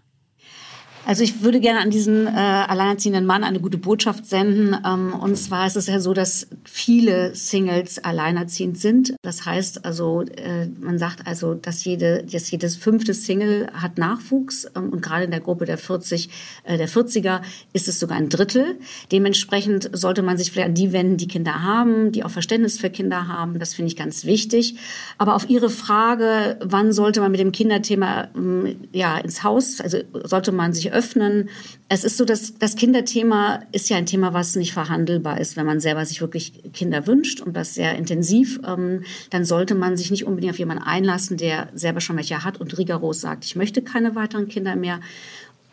Also 1.07 1.25
ich 1.25 1.43
würde 1.43 1.61
gerne 1.61 1.81
an 1.81 1.91
diesen 1.91 2.27
äh, 2.27 2.31
alleinerziehenden 2.31 3.25
Mann 3.25 3.43
eine 3.43 3.59
gute 3.59 3.79
Botschaft 3.79 4.27
senden. 4.27 4.77
Ähm, 4.87 5.15
und 5.15 5.37
zwar 5.37 5.67
ist 5.67 5.77
es 5.77 5.87
ja 5.87 5.99
so, 5.99 6.13
dass 6.13 6.47
viele 6.65 7.35
Singles 7.35 7.99
alleinerziehend 8.05 8.79
sind. 8.79 9.15
Das 9.23 9.47
heißt 9.47 9.85
also, 9.85 10.23
äh, 10.23 10.67
man 10.79 10.99
sagt 10.99 11.27
also, 11.27 11.55
dass, 11.55 11.85
jede, 11.85 12.25
dass 12.25 12.51
jedes 12.51 12.77
fünfte 12.77 13.15
Single 13.15 13.69
hat 13.73 13.97
Nachwuchs. 13.97 14.71
Ähm, 14.77 14.91
und 14.91 15.01
gerade 15.01 15.25
in 15.25 15.31
der 15.31 15.41
Gruppe 15.41 15.65
der 15.65 15.79
40, 15.79 16.29
äh, 16.65 16.77
der 16.77 16.89
40er 16.89 17.41
ist 17.73 17.89
es 17.89 17.99
sogar 17.99 18.19
ein 18.19 18.29
Drittel. 18.29 18.79
Dementsprechend 19.11 19.91
sollte 19.93 20.23
man 20.23 20.37
sich 20.37 20.53
vielleicht 20.53 20.69
an 20.69 20.75
die 20.75 20.93
wenden, 20.93 21.17
die 21.17 21.29
Kinder 21.29 21.63
haben, 21.63 22.13
die 22.13 22.25
auch 22.25 22.31
Verständnis 22.31 22.79
für 22.79 22.91
Kinder 22.91 23.27
haben. 23.27 23.59
Das 23.59 23.73
finde 23.75 23.89
ich 23.89 23.97
ganz 23.97 24.27
wichtig. 24.27 24.77
Aber 25.17 25.35
auf 25.35 25.49
Ihre 25.49 25.71
Frage, 25.71 26.59
wann 26.63 26.93
sollte 26.93 27.21
man 27.21 27.31
mit 27.31 27.41
dem 27.41 27.53
Kinderthema 27.53 28.29
ähm, 28.37 28.77
ja, 28.93 29.17
ins 29.17 29.43
Haus, 29.43 29.81
also 29.81 29.99
sollte 30.25 30.53
man 30.53 30.75
sich 30.75 30.90
öffnen. 30.91 31.49
Es 31.89 32.05
ist 32.05 32.17
so, 32.17 32.25
dass 32.25 32.55
das 32.59 32.77
Kinderthema 32.77 33.61
ist 33.73 33.89
ja 33.89 33.97
ein 33.97 34.07
Thema, 34.07 34.33
was 34.33 34.57
nicht 34.57 34.73
verhandelbar 34.73 35.41
ist, 35.41 35.57
wenn 35.57 35.67
man 35.67 35.81
selber 35.81 36.05
sich 36.05 36.21
wirklich 36.21 36.73
Kinder 36.73 37.07
wünscht 37.07 37.41
und 37.41 37.57
das 37.57 37.75
sehr 37.75 37.97
intensiv, 37.97 38.61
ähm, 38.67 39.05
dann 39.31 39.45
sollte 39.45 39.75
man 39.75 39.97
sich 39.97 40.11
nicht 40.11 40.27
unbedingt 40.27 40.53
auf 40.53 40.59
jemanden 40.59 40.85
einlassen, 40.85 41.37
der 41.37 41.69
selber 41.75 42.01
schon 42.01 42.17
welche 42.17 42.45
hat 42.45 42.61
und 42.61 42.77
rigoros 42.79 43.21
sagt, 43.21 43.45
ich 43.45 43.57
möchte 43.57 43.83
keine 43.83 44.15
weiteren 44.15 44.49
Kinder 44.49 44.77
mehr 44.77 45.01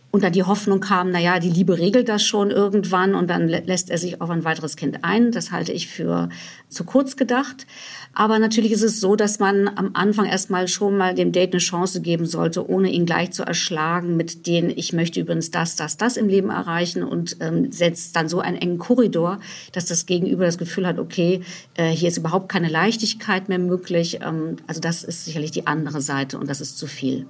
und 0.09 0.23
dann 0.23 0.31
die 0.31 0.43
Hoffnung 0.43 0.79
kam, 0.79 1.11
na 1.11 1.19
ja, 1.19 1.39
die 1.39 1.49
Liebe 1.49 1.77
regelt 1.77 2.07
das 2.07 2.23
schon 2.23 2.49
irgendwann 2.49 3.13
und 3.13 3.29
dann 3.29 3.47
lässt 3.47 3.89
er 3.89 3.97
sich 3.97 4.21
auf 4.21 4.29
ein 4.29 4.45
weiteres 4.45 4.77
Kind 4.77 5.03
ein. 5.03 5.31
Das 5.31 5.51
halte 5.51 5.73
ich 5.73 5.87
für 5.87 6.29
zu 6.69 6.85
kurz 6.85 7.17
gedacht. 7.17 7.67
Aber 8.13 8.39
natürlich 8.39 8.71
ist 8.71 8.83
es 8.83 9.01
so, 9.01 9.15
dass 9.17 9.39
man 9.39 9.67
am 9.67 9.91
Anfang 9.93 10.25
erstmal 10.25 10.69
schon 10.69 10.97
mal 10.97 11.13
dem 11.13 11.33
Date 11.33 11.51
eine 11.51 11.59
Chance 11.59 12.01
geben 12.01 12.25
sollte, 12.25 12.67
ohne 12.67 12.89
ihn 12.89 13.05
gleich 13.05 13.31
zu 13.31 13.43
erschlagen 13.43 14.15
mit 14.15 14.47
denen, 14.47 14.69
ich 14.69 14.93
möchte 14.93 15.19
übrigens 15.19 15.51
das, 15.51 15.75
das, 15.75 15.97
das 15.97 16.15
im 16.15 16.29
Leben 16.29 16.49
erreichen 16.49 17.03
und 17.03 17.37
ähm, 17.41 17.71
setzt 17.71 18.15
dann 18.15 18.29
so 18.29 18.39
einen 18.39 18.57
engen 18.57 18.77
Korridor, 18.77 19.39
dass 19.73 19.85
das 19.85 20.05
Gegenüber 20.05 20.45
das 20.45 20.57
Gefühl 20.57 20.87
hat, 20.87 20.99
okay, 20.99 21.41
äh, 21.75 21.89
hier 21.89 22.07
ist 22.07 22.17
überhaupt 22.17 22.49
keine 22.49 22.69
Leichtigkeit 22.69 23.49
mehr 23.49 23.59
möglich. 23.59 24.19
Ähm, 24.21 24.55
also 24.67 24.79
das 24.79 25.03
ist 25.03 25.25
sicherlich 25.25 25.51
die 25.51 25.67
andere 25.67 26.01
Seite 26.01 26.39
und 26.39 26.49
das 26.49 26.61
ist 26.61 26.77
zu 26.77 26.87
viel. 26.87 27.27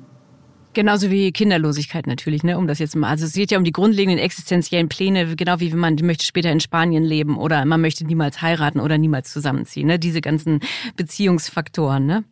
Genauso 0.73 1.09
wie 1.09 1.31
Kinderlosigkeit 1.31 2.05
natürlich, 2.05 2.43
ne? 2.43 2.57
Um 2.57 2.67
das 2.67 2.77
jetzt 2.77 2.95
mal. 2.95 3.09
Also 3.09 3.25
es 3.25 3.33
geht 3.33 3.49
ja 3.51 3.57
um 3.57 3.63
die 3.63 3.71
grundlegenden 3.71 4.19
existenziellen 4.19 4.89
Pläne, 4.89 5.35
genau 5.35 5.59
wie 5.59 5.71
wenn 5.71 5.79
man 5.79 5.95
möchte 6.03 6.25
später 6.25 6.51
in 6.51 6.59
Spanien 6.59 7.03
leben 7.03 7.37
oder 7.37 7.65
man 7.65 7.81
möchte 7.81 8.05
niemals 8.05 8.41
heiraten 8.41 8.79
oder 8.79 8.97
niemals 8.97 9.33
zusammenziehen, 9.33 9.87
ne? 9.87 9.97
Diese 9.97 10.21
ganzen 10.21 10.59
Beziehungsfaktoren, 10.95 12.05
ne? 12.05 12.23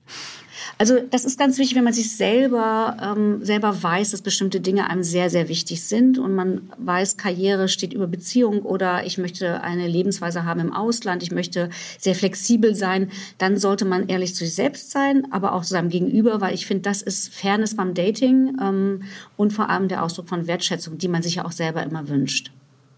Also 0.77 0.99
das 1.09 1.25
ist 1.25 1.39
ganz 1.39 1.57
wichtig, 1.57 1.75
wenn 1.75 1.83
man 1.83 1.93
sich 1.93 2.15
selber, 2.15 2.97
ähm, 3.01 3.43
selber 3.43 3.81
weiß, 3.81 4.11
dass 4.11 4.21
bestimmte 4.21 4.59
Dinge 4.59 4.89
einem 4.89 5.03
sehr, 5.03 5.29
sehr 5.29 5.49
wichtig 5.49 5.83
sind 5.83 6.17
und 6.17 6.35
man 6.35 6.69
weiß, 6.77 7.17
Karriere 7.17 7.67
steht 7.67 7.93
über 7.93 8.07
Beziehung 8.07 8.61
oder 8.61 9.05
ich 9.05 9.17
möchte 9.17 9.61
eine 9.61 9.87
Lebensweise 9.87 10.45
haben 10.45 10.59
im 10.59 10.73
Ausland, 10.73 11.23
ich 11.23 11.31
möchte 11.31 11.69
sehr 11.99 12.15
flexibel 12.15 12.75
sein, 12.75 13.11
dann 13.37 13.57
sollte 13.57 13.85
man 13.85 14.07
ehrlich 14.07 14.35
zu 14.35 14.45
sich 14.45 14.55
selbst 14.55 14.91
sein, 14.91 15.27
aber 15.31 15.53
auch 15.53 15.63
zu 15.63 15.69
seinem 15.69 15.89
Gegenüber, 15.89 16.41
weil 16.41 16.53
ich 16.53 16.65
finde, 16.65 16.83
das 16.83 17.01
ist 17.01 17.33
Fairness 17.33 17.75
beim 17.75 17.93
Dating 17.93 18.57
ähm, 18.61 19.03
und 19.37 19.53
vor 19.53 19.69
allem 19.69 19.87
der 19.87 20.03
Ausdruck 20.03 20.29
von 20.29 20.47
Wertschätzung, 20.47 20.97
die 20.97 21.07
man 21.07 21.23
sich 21.23 21.35
ja 21.35 21.45
auch 21.45 21.51
selber 21.51 21.83
immer 21.83 22.07
wünscht. 22.09 22.51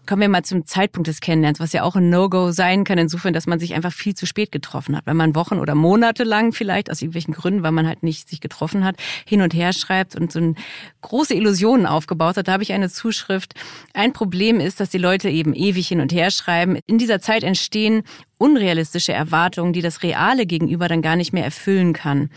Kommen 0.08 0.22
wir 0.22 0.30
mal 0.30 0.42
zum 0.42 0.64
Zeitpunkt 0.64 1.06
des 1.06 1.20
Kennenlernens, 1.20 1.60
was 1.60 1.74
ja 1.74 1.82
auch 1.82 1.94
ein 1.94 2.08
No-Go 2.08 2.50
sein 2.50 2.84
kann, 2.84 2.96
insofern, 2.96 3.34
dass 3.34 3.46
man 3.46 3.60
sich 3.60 3.74
einfach 3.74 3.92
viel 3.92 4.14
zu 4.14 4.24
spät 4.24 4.50
getroffen 4.50 4.96
hat. 4.96 5.04
Wenn 5.04 5.18
man 5.18 5.34
Wochen 5.34 5.58
oder 5.58 5.74
Monate 5.74 6.24
lang 6.24 6.54
vielleicht, 6.54 6.90
aus 6.90 7.02
irgendwelchen 7.02 7.34
Gründen, 7.34 7.62
weil 7.62 7.72
man 7.72 7.86
halt 7.86 8.02
nicht 8.02 8.26
sich 8.26 8.40
getroffen 8.40 8.84
hat, 8.84 8.96
hin 9.26 9.42
und 9.42 9.52
her 9.52 9.74
schreibt 9.74 10.16
und 10.16 10.32
so 10.32 10.38
eine 10.38 10.54
große 11.02 11.34
Illusionen 11.34 11.84
aufgebaut 11.84 12.38
hat. 12.38 12.48
Da 12.48 12.52
habe 12.52 12.62
ich 12.62 12.72
eine 12.72 12.88
Zuschrift. 12.88 13.52
Ein 13.92 14.14
Problem 14.14 14.60
ist, 14.60 14.80
dass 14.80 14.88
die 14.88 14.96
Leute 14.96 15.28
eben 15.28 15.52
ewig 15.52 15.88
hin 15.88 16.00
und 16.00 16.10
her 16.10 16.30
schreiben. 16.30 16.78
In 16.86 16.96
dieser 16.96 17.20
Zeit 17.20 17.42
entstehen 17.42 18.02
unrealistische 18.38 19.12
Erwartungen, 19.12 19.74
die 19.74 19.82
das 19.82 20.02
reale 20.02 20.46
Gegenüber 20.46 20.88
dann 20.88 21.02
gar 21.02 21.16
nicht 21.16 21.34
mehr 21.34 21.44
erfüllen 21.44 21.92
kann. 21.92 22.30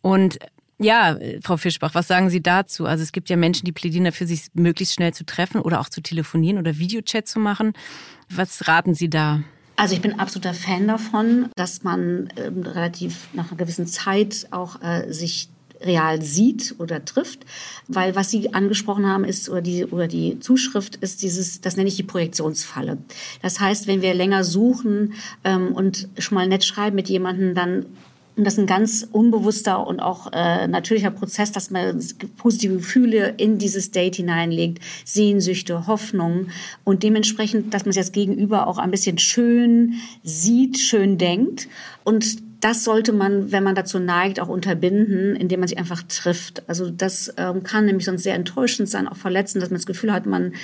Und 0.00 0.38
ja, 0.78 1.18
Frau 1.42 1.56
Fischbach, 1.56 1.94
was 1.94 2.08
sagen 2.08 2.30
Sie 2.30 2.42
dazu? 2.42 2.86
Also 2.86 3.02
es 3.02 3.12
gibt 3.12 3.30
ja 3.30 3.36
Menschen, 3.36 3.64
die 3.64 3.72
plädieren 3.72 4.04
dafür, 4.04 4.26
sich 4.26 4.46
möglichst 4.54 4.94
schnell 4.94 5.14
zu 5.14 5.24
treffen 5.24 5.60
oder 5.60 5.80
auch 5.80 5.88
zu 5.88 6.00
telefonieren 6.00 6.58
oder 6.58 6.78
Videochat 6.78 7.28
zu 7.28 7.38
machen. 7.38 7.72
Was 8.28 8.66
raten 8.66 8.94
Sie 8.94 9.08
da? 9.08 9.42
Also 9.76 9.94
ich 9.94 10.00
bin 10.00 10.18
absoluter 10.18 10.54
Fan 10.54 10.86
davon, 10.86 11.50
dass 11.56 11.82
man 11.82 12.28
ähm, 12.36 12.62
relativ 12.62 13.28
nach 13.32 13.48
einer 13.48 13.56
gewissen 13.56 13.86
Zeit 13.86 14.46
auch 14.50 14.80
äh, 14.82 15.12
sich 15.12 15.48
real 15.80 16.22
sieht 16.22 16.76
oder 16.78 17.04
trifft, 17.04 17.44
weil 17.88 18.14
was 18.14 18.30
Sie 18.30 18.54
angesprochen 18.54 19.06
haben 19.06 19.24
ist 19.24 19.48
oder 19.48 19.60
die 19.60 19.84
oder 19.84 20.08
die 20.08 20.38
Zuschrift 20.40 20.96
ist 20.96 21.22
dieses, 21.22 21.60
das 21.60 21.76
nenne 21.76 21.88
ich 21.88 21.96
die 21.96 22.04
Projektionsfalle. 22.04 22.98
Das 23.42 23.60
heißt, 23.60 23.86
wenn 23.86 24.00
wir 24.00 24.14
länger 24.14 24.44
suchen 24.44 25.14
ähm, 25.42 25.72
und 25.72 26.08
schon 26.18 26.36
mal 26.36 26.46
nett 26.46 26.64
schreiben 26.64 26.96
mit 26.96 27.08
jemandem, 27.08 27.54
dann 27.54 27.86
und 28.36 28.44
das 28.44 28.54
ist 28.54 28.60
ein 28.60 28.66
ganz 28.66 29.06
unbewusster 29.12 29.86
und 29.86 30.00
auch 30.00 30.32
äh, 30.32 30.66
natürlicher 30.66 31.10
Prozess, 31.10 31.52
dass 31.52 31.70
man 31.70 32.02
positive 32.36 32.76
Gefühle 32.76 33.34
in 33.36 33.58
dieses 33.58 33.92
Date 33.92 34.16
hineinlegt, 34.16 34.82
Sehnsüchte, 35.04 35.86
Hoffnungen 35.86 36.50
und 36.82 37.04
dementsprechend, 37.04 37.72
dass 37.72 37.84
man 37.84 37.92
sich 37.92 38.02
das 38.02 38.12
Gegenüber 38.12 38.66
auch 38.66 38.78
ein 38.78 38.90
bisschen 38.90 39.18
schön 39.18 39.94
sieht, 40.24 40.78
schön 40.78 41.16
denkt. 41.16 41.68
Und 42.02 42.42
das 42.60 42.82
sollte 42.82 43.12
man, 43.12 43.52
wenn 43.52 43.62
man 43.62 43.74
dazu 43.74 43.98
neigt, 43.98 44.40
auch 44.40 44.48
unterbinden, 44.48 45.36
indem 45.36 45.60
man 45.60 45.68
sich 45.68 45.78
einfach 45.78 46.02
trifft. 46.02 46.68
Also 46.68 46.90
das 46.90 47.32
ähm, 47.36 47.62
kann 47.62 47.84
nämlich 47.84 48.06
sonst 48.06 48.22
sehr 48.22 48.34
enttäuschend 48.34 48.88
sein, 48.88 49.06
auch 49.06 49.16
verletzend, 49.16 49.62
dass 49.62 49.70
man 49.70 49.76
das 49.76 49.86
Gefühl 49.86 50.12
hat, 50.12 50.26
man 50.26 50.54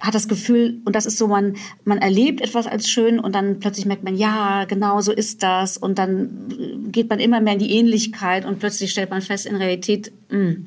hat 0.00 0.14
das 0.14 0.28
Gefühl, 0.28 0.80
und 0.84 0.94
das 0.94 1.06
ist 1.06 1.18
so, 1.18 1.26
man, 1.26 1.56
man 1.84 1.98
erlebt 1.98 2.40
etwas 2.40 2.66
als 2.66 2.88
schön 2.88 3.18
und 3.18 3.34
dann 3.34 3.60
plötzlich 3.60 3.86
merkt 3.86 4.04
man, 4.04 4.16
ja, 4.16 4.64
genau 4.64 5.00
so 5.00 5.12
ist 5.12 5.42
das. 5.42 5.76
Und 5.76 5.98
dann 5.98 6.88
geht 6.92 7.10
man 7.10 7.18
immer 7.18 7.40
mehr 7.40 7.54
in 7.54 7.58
die 7.58 7.72
Ähnlichkeit 7.72 8.44
und 8.44 8.58
plötzlich 8.58 8.90
stellt 8.90 9.10
man 9.10 9.22
fest, 9.22 9.46
in 9.46 9.56
Realität, 9.56 10.12
mh, 10.30 10.38
hm, 10.38 10.66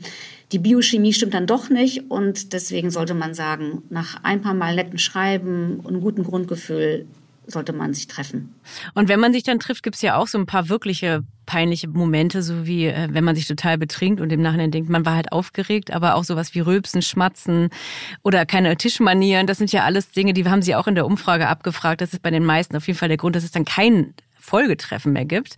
die 0.52 0.60
Biochemie 0.60 1.14
stimmt 1.14 1.34
dann 1.34 1.48
doch 1.48 1.70
nicht 1.70 2.12
und 2.12 2.52
deswegen 2.52 2.92
sollte 2.92 3.14
man 3.14 3.34
sagen, 3.34 3.84
nach 3.90 4.22
ein 4.24 4.42
paar 4.42 4.54
Mal 4.54 4.76
netten 4.76 5.00
Schreiben 5.00 5.80
und 5.80 6.02
guten 6.02 6.24
Grundgefühl 6.24 7.06
sollte 7.48 7.74
man 7.74 7.94
sich 7.94 8.08
treffen. 8.08 8.54
Und 8.94 9.08
wenn 9.08 9.20
man 9.20 9.34
sich 9.34 9.44
dann 9.44 9.60
trifft, 9.60 9.84
gibt 9.84 9.96
es 9.96 10.02
ja 10.02 10.18
auch 10.18 10.28
so 10.28 10.38
ein 10.38 10.46
paar 10.46 10.70
wirkliche 10.70 11.24
peinliche 11.52 11.90
Momente, 11.90 12.44
so 12.44 12.66
wie 12.66 12.86
äh, 12.86 13.10
wenn 13.12 13.26
man 13.26 13.36
sich 13.36 13.46
total 13.46 13.78
betrinkt 13.78 14.22
und 14.22 14.32
im 14.32 14.42
Nachhinein 14.42 14.72
denkt, 14.72 14.90
man 14.90 15.06
war 15.06 15.16
halt 15.16 15.34
aufgeregt, 15.34 15.92
aber 15.92 16.16
auch 16.16 16.24
sowas 16.24 16.56
wie 16.56 16.62
Rülpsen, 16.62 17.02
Schmatzen 17.02 17.72
oder 18.24 18.46
keine 18.46 18.78
Tischmanieren, 18.78 19.48
das 19.48 19.58
sind 19.58 19.70
ja 19.74 19.84
alles 19.84 20.12
Dinge, 20.12 20.32
die 20.32 20.46
haben 20.46 20.62
Sie 20.62 20.76
auch 20.76 20.88
in 20.88 20.96
der 20.96 21.06
Umfrage 21.06 21.50
abgefragt. 21.50 22.00
Das 22.00 22.14
ist 22.14 22.22
bei 22.22 22.32
den 22.32 22.46
meisten 22.46 22.78
auf 22.78 22.88
jeden 22.88 22.98
Fall 22.98 23.10
der 23.10 23.18
Grund, 23.18 23.36
dass 23.36 23.44
es 23.44 23.52
dann 23.52 23.66
kein 23.66 24.14
Folgetreffen 24.42 25.14
mehr 25.14 25.26
gibt. 25.26 25.56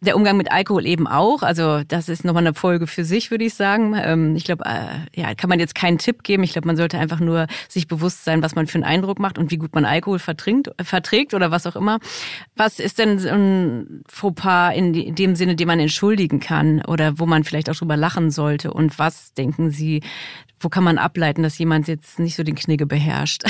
Der 0.00 0.16
Umgang 0.16 0.36
mit 0.36 0.50
Alkohol 0.50 0.86
eben 0.86 1.06
auch. 1.06 1.42
Also 1.42 1.82
das 1.86 2.08
ist 2.08 2.24
nochmal 2.24 2.46
eine 2.46 2.54
Folge 2.54 2.86
für 2.86 3.04
sich, 3.04 3.30
würde 3.30 3.44
ich 3.44 3.54
sagen. 3.54 3.94
Ähm, 3.96 4.36
ich 4.36 4.44
glaube, 4.44 4.64
äh, 4.64 5.20
ja, 5.20 5.34
kann 5.34 5.50
man 5.50 5.60
jetzt 5.60 5.74
keinen 5.74 5.98
Tipp 5.98 6.22
geben. 6.22 6.42
Ich 6.42 6.52
glaube, 6.52 6.66
man 6.66 6.76
sollte 6.76 6.98
einfach 6.98 7.20
nur 7.20 7.46
sich 7.68 7.86
bewusst 7.86 8.24
sein, 8.24 8.42
was 8.42 8.54
man 8.54 8.66
für 8.66 8.76
einen 8.76 8.84
Eindruck 8.84 9.18
macht 9.18 9.38
und 9.38 9.50
wie 9.50 9.58
gut 9.58 9.74
man 9.74 9.84
Alkohol 9.84 10.18
vertrinkt, 10.18 10.70
verträgt 10.82 11.34
oder 11.34 11.50
was 11.50 11.66
auch 11.66 11.76
immer. 11.76 11.98
Was 12.56 12.78
ist 12.78 12.98
denn 12.98 13.18
so 13.18 13.28
ein 13.28 14.02
Fauxpas 14.08 14.74
in 14.74 15.14
dem 15.14 15.36
Sinne, 15.36 15.56
den 15.56 15.68
man 15.68 15.80
entschuldigen 15.80 16.40
kann 16.40 16.82
oder 16.86 17.18
wo 17.18 17.26
man 17.26 17.44
vielleicht 17.44 17.70
auch 17.70 17.76
drüber 17.76 17.96
lachen 17.96 18.30
sollte? 18.30 18.72
Und 18.72 18.98
was 18.98 19.34
denken 19.34 19.70
Sie, 19.70 20.02
wo 20.62 20.68
kann 20.68 20.84
man 20.84 20.98
ableiten, 20.98 21.42
dass 21.42 21.58
jemand 21.58 21.88
jetzt 21.88 22.18
nicht 22.18 22.36
so 22.36 22.42
den 22.42 22.54
Knigge 22.54 22.86
beherrscht? 22.86 23.44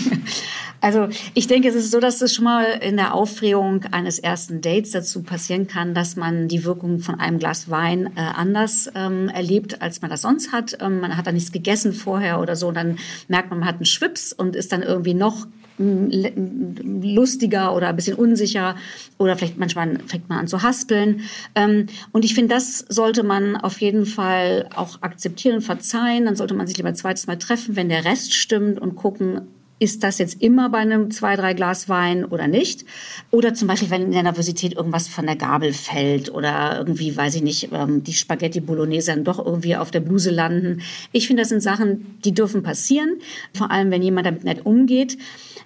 also 0.80 1.08
ich 1.34 1.46
denke, 1.46 1.68
es 1.68 1.74
ist 1.74 1.90
so, 1.90 2.00
dass 2.00 2.22
es 2.22 2.34
schon 2.34 2.44
mal 2.44 2.64
in 2.64 2.96
der 2.96 3.14
Aufregung 3.14 3.84
eines 4.00 4.18
ersten 4.18 4.60
Dates 4.60 4.90
dazu 4.90 5.22
passieren 5.22 5.66
kann, 5.66 5.94
dass 5.94 6.16
man 6.16 6.48
die 6.48 6.64
Wirkung 6.64 6.98
von 6.98 7.20
einem 7.20 7.38
Glas 7.38 7.70
Wein 7.70 8.10
äh, 8.16 8.20
anders 8.20 8.90
ähm, 8.94 9.28
erlebt, 9.28 9.80
als 9.80 10.02
man 10.02 10.10
das 10.10 10.22
sonst 10.22 10.52
hat. 10.52 10.76
Ähm, 10.80 11.00
man 11.00 11.16
hat 11.16 11.26
da 11.26 11.32
nichts 11.32 11.52
gegessen 11.52 11.92
vorher 11.92 12.40
oder 12.40 12.56
so, 12.56 12.68
und 12.68 12.74
dann 12.74 12.98
merkt 13.28 13.50
man, 13.50 13.60
man 13.60 13.68
hat 13.68 13.76
einen 13.76 13.86
Schwips 13.86 14.32
und 14.32 14.56
ist 14.56 14.72
dann 14.72 14.82
irgendwie 14.82 15.14
noch 15.14 15.46
lustiger 15.80 17.74
oder 17.74 17.88
ein 17.88 17.96
bisschen 17.96 18.16
unsicher 18.16 18.76
oder 19.18 19.36
vielleicht 19.36 19.58
manchmal 19.58 19.98
fängt 20.06 20.28
man 20.28 20.40
an 20.40 20.46
zu 20.46 20.62
haspeln. 20.62 21.22
Ähm, 21.54 21.86
und 22.12 22.24
ich 22.24 22.34
finde, 22.34 22.54
das 22.54 22.84
sollte 22.88 23.22
man 23.22 23.56
auf 23.56 23.80
jeden 23.80 24.04
Fall 24.04 24.68
auch 24.74 25.00
akzeptieren, 25.00 25.62
verzeihen. 25.62 26.26
Dann 26.26 26.36
sollte 26.36 26.54
man 26.54 26.66
sich 26.66 26.76
lieber 26.76 26.90
ein 26.90 26.96
zweites 26.96 27.26
Mal 27.26 27.38
treffen, 27.38 27.76
wenn 27.76 27.88
der 27.88 28.04
Rest 28.04 28.34
stimmt 28.34 28.78
und 28.78 28.94
gucken, 28.94 29.48
ist 29.80 30.04
das 30.04 30.18
jetzt 30.18 30.40
immer 30.40 30.68
bei 30.68 30.78
einem 30.78 31.10
zwei, 31.10 31.34
drei 31.34 31.54
Glas 31.54 31.88
Wein 31.88 32.24
oder 32.24 32.46
nicht? 32.46 32.84
Oder 33.30 33.54
zum 33.54 33.66
Beispiel, 33.66 33.90
wenn 33.90 34.02
in 34.02 34.12
der 34.12 34.22
Nervosität 34.22 34.74
irgendwas 34.74 35.08
von 35.08 35.26
der 35.26 35.36
Gabel 35.36 35.72
fällt 35.72 36.32
oder 36.32 36.76
irgendwie, 36.78 37.16
weiß 37.16 37.34
ich 37.36 37.42
nicht, 37.42 37.70
ähm, 37.72 38.04
die 38.04 38.12
Spaghetti 38.12 38.60
Bolognese 38.60 39.12
dann 39.12 39.24
doch 39.24 39.44
irgendwie 39.44 39.76
auf 39.76 39.90
der 39.90 40.00
Bluse 40.00 40.30
landen. 40.30 40.82
Ich 41.12 41.26
finde, 41.26 41.42
das 41.42 41.48
sind 41.48 41.62
Sachen, 41.62 42.18
die 42.24 42.32
dürfen 42.32 42.62
passieren. 42.62 43.20
Vor 43.54 43.70
allem, 43.70 43.90
wenn 43.90 44.02
jemand 44.02 44.26
damit 44.26 44.44
nicht 44.44 44.66
umgeht. 44.66 45.16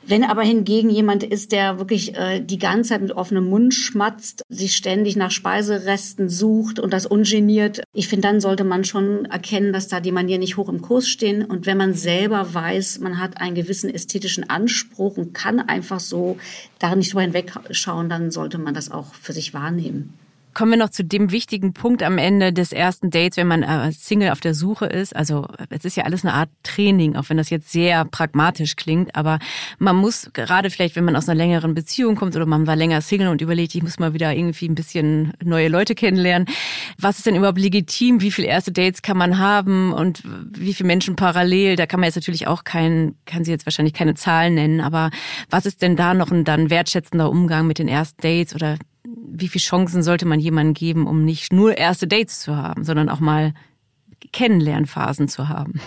Wenn 0.07 0.25
aber 0.25 0.43
hingegen 0.43 0.91
jemand 0.91 1.23
ist, 1.23 1.53
der 1.53 1.79
wirklich 1.79 2.15
äh, 2.15 2.41
die 2.41 2.59
ganze 2.59 2.91
Zeit 2.91 3.01
mit 3.01 3.13
offenem 3.13 3.49
Mund 3.49 3.73
schmatzt, 3.73 4.43
sich 4.51 4.77
ständig 4.77 5.17
nach 5.17 5.31
Speiseresten 5.31 6.29
sucht 6.29 6.79
und 6.79 6.93
das 6.93 7.07
ungeniert, 7.07 7.83
ich 7.95 8.09
finde, 8.09 8.29
dann 8.29 8.41
sollte 8.41 8.65
man 8.65 8.85
schon 8.85 9.25
erkennen, 9.25 9.73
dass 9.73 9.89
da 9.89 10.01
die 10.01 10.13
Manieren 10.13 10.41
nicht 10.41 10.59
hoch 10.59 10.69
im 10.69 10.83
Kurs 10.83 11.09
stehen. 11.09 11.43
Und 11.45 11.65
wenn 11.65 11.79
man 11.79 11.95
selber 11.95 12.53
weiß, 12.53 12.99
man 12.99 13.19
hat 13.19 13.41
einen 13.41 13.55
gewissen 13.55 13.89
ästhetischen 13.89 14.49
Anspruch 14.51 15.17
und 15.17 15.33
kann 15.33 15.59
einfach 15.59 16.01
so 16.01 16.37
da 16.79 16.95
nicht 16.95 17.13
drüber 17.13 17.23
hinwegschauen, 17.23 18.11
dann 18.11 18.31
sollte 18.31 18.59
man 18.59 18.75
das 18.75 18.91
auch 18.91 19.15
für 19.15 19.33
sich 19.33 19.55
wahrnehmen. 19.55 20.13
Kommen 20.55 20.71
wir 20.71 20.79
noch 20.79 20.91
zu 20.91 21.05
dem 21.05 21.33
wichtigen 21.33 21.73
Punkt 21.73 22.05
am 22.05 22.17
Ende 22.17 22.53
des 22.53 22.71
ersten 22.71 23.11
Dates, 23.11 23.37
wenn 23.37 23.49
man 23.49 23.65
äh, 23.65 23.91
Single 23.91 24.31
auf 24.31 24.41
der 24.41 24.55
Suche 24.55 24.87
ist. 24.87 25.15
Also 25.15 25.49
es 25.69 25.85
ist 25.85 25.97
ja 25.97 26.05
alles 26.05 26.25
eine 26.25 26.33
Art 26.33 26.49
Training, 26.63 27.17
auch 27.17 27.29
wenn 27.29 27.37
das 27.37 27.51
jetzt 27.51 27.73
sehr 27.73 28.05
pragmatisch 28.05 28.77
klingt. 28.77 29.17
Aber 29.17 29.41
man 29.79 29.97
muss 29.97 30.31
gerade 30.33 30.71
vielleicht, 30.71 30.95
wenn 30.95 31.05
man 31.05 31.17
aus 31.17 31.29
einer 31.29 31.37
längeren 31.37 31.75
Beziehung 31.75 32.15
kommt 32.15 32.37
oder 32.37 32.47
man 32.47 32.69
war 32.69 32.77
länger 32.77 33.01
Single 33.01 33.29
und 33.29 33.41
überlegt, 33.41 33.75
ich 33.75 33.83
muss 33.83 33.99
mal 33.99 34.15
wieder 34.15 34.33
irgendwie 34.33 34.69
ein 34.69 34.77
bisschen 34.77 35.33
neue 35.43 35.67
Leute 35.67 35.97
kennenlernen. 35.97 36.49
Was 36.99 37.19
ist 37.19 37.27
denn 37.27 37.35
überhaupt 37.35 37.59
legitim? 37.59 38.21
Wie 38.21 38.31
viele 38.31 38.47
erste 38.47 38.71
Dates 38.71 39.03
kann 39.03 39.17
man 39.17 39.39
haben 39.39 39.93
und 39.93 40.23
wie 40.25 40.73
viele 40.73 40.87
Menschen 40.87 41.17
parallel? 41.17 41.75
Da 41.75 41.87
kann 41.87 41.99
man 41.99 42.07
jetzt 42.07 42.17
natürlich 42.17 42.47
auch 42.47 42.63
keinen, 42.63 43.17
kann 43.27 43.45
sie 43.45 43.51
jetzt 43.51 43.67
wahrscheinlich 43.67 43.95
keine 43.95 44.15
Zahlen 44.15 44.55
nennen. 44.55 44.81
Aber 44.81 45.11
was 45.51 45.67
ist 45.67 45.83
denn 45.83 45.97
da 45.97 46.15
noch 46.15 46.31
ein 46.31 46.45
dann 46.45 46.71
wertschätzender 46.71 47.29
Umgang 47.29 47.67
mit 47.67 47.81
den 47.81 47.89
ersten 47.89 48.23
Dates 48.23 48.55
oder 48.55 48.77
wie 49.07 49.49
viele 49.49 49.63
Chancen 49.63 50.03
sollte 50.03 50.27
man 50.27 50.41
jemandem 50.41 50.75
geben, 50.75 51.07
um 51.07 51.25
nicht 51.25 51.53
nur 51.53 51.77
erste 51.77 52.07
Dates 52.07 52.41
zu 52.41 52.57
haben, 52.57 52.85
sondern 52.85 53.09
auch 53.09 53.21
mal 53.21 53.55
Kennenlernphasen 54.33 55.29
zu 55.29 55.49
haben? 55.49 55.81